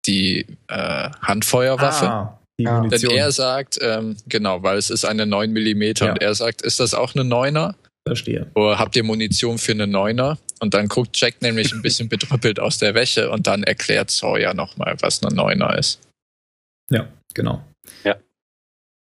[0.06, 2.08] die äh, Handfeuerwaffe.
[2.08, 2.80] Ah, die Ah.
[2.86, 6.10] Denn er sagt, ähm, genau, weil es ist eine 9 mm Ja.
[6.12, 7.74] und er sagt, ist das auch eine Neuner?
[8.06, 8.50] Verstehe.
[8.54, 10.38] Oder habt ihr Munition für eine Neuner?
[10.60, 14.54] Und dann guckt Jack nämlich ein bisschen bedrüppelt aus der Wäsche und dann erklärt Sawyer
[14.54, 16.00] nochmal, was eine Neuner ist.
[16.90, 17.62] Ja, genau.
[18.04, 18.16] Ja.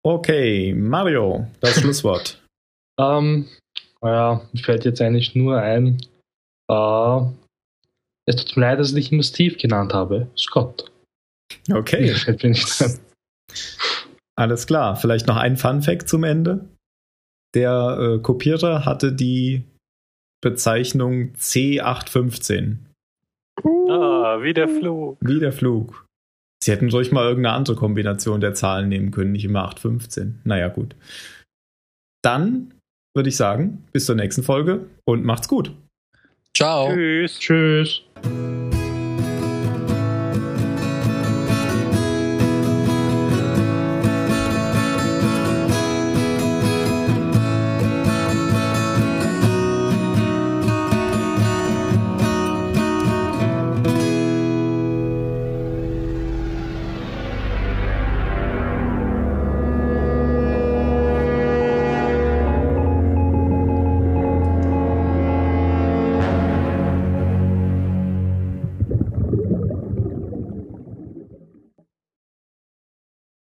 [0.04, 2.40] Okay, Mario, das Schlusswort.
[2.98, 3.48] Ähm,
[4.00, 6.04] naja, mir fällt jetzt eigentlich nur ein,
[6.72, 7.32] äh,
[8.26, 10.28] es tut mir leid, dass ich dich immer Steve genannt habe.
[10.36, 10.90] Scott.
[11.70, 12.14] Okay,
[14.36, 14.96] alles klar.
[14.96, 16.68] Vielleicht noch ein Fun Fact zum Ende.
[17.54, 19.64] Der äh, Kopierer hatte die
[20.40, 22.76] Bezeichnung C815.
[23.88, 25.18] Ah, wie der Flug.
[25.20, 26.06] Wie der Flug.
[26.62, 30.40] Sie hätten ruhig mal irgendeine andere Kombination der Zahlen nehmen können, nicht immer 815.
[30.44, 30.96] Naja, gut.
[32.22, 32.72] Dann
[33.14, 35.72] würde ich sagen, bis zur nächsten Folge und macht's gut.
[36.54, 36.92] Ciao.
[36.92, 37.38] Tschüss.
[37.38, 38.02] Tschüss.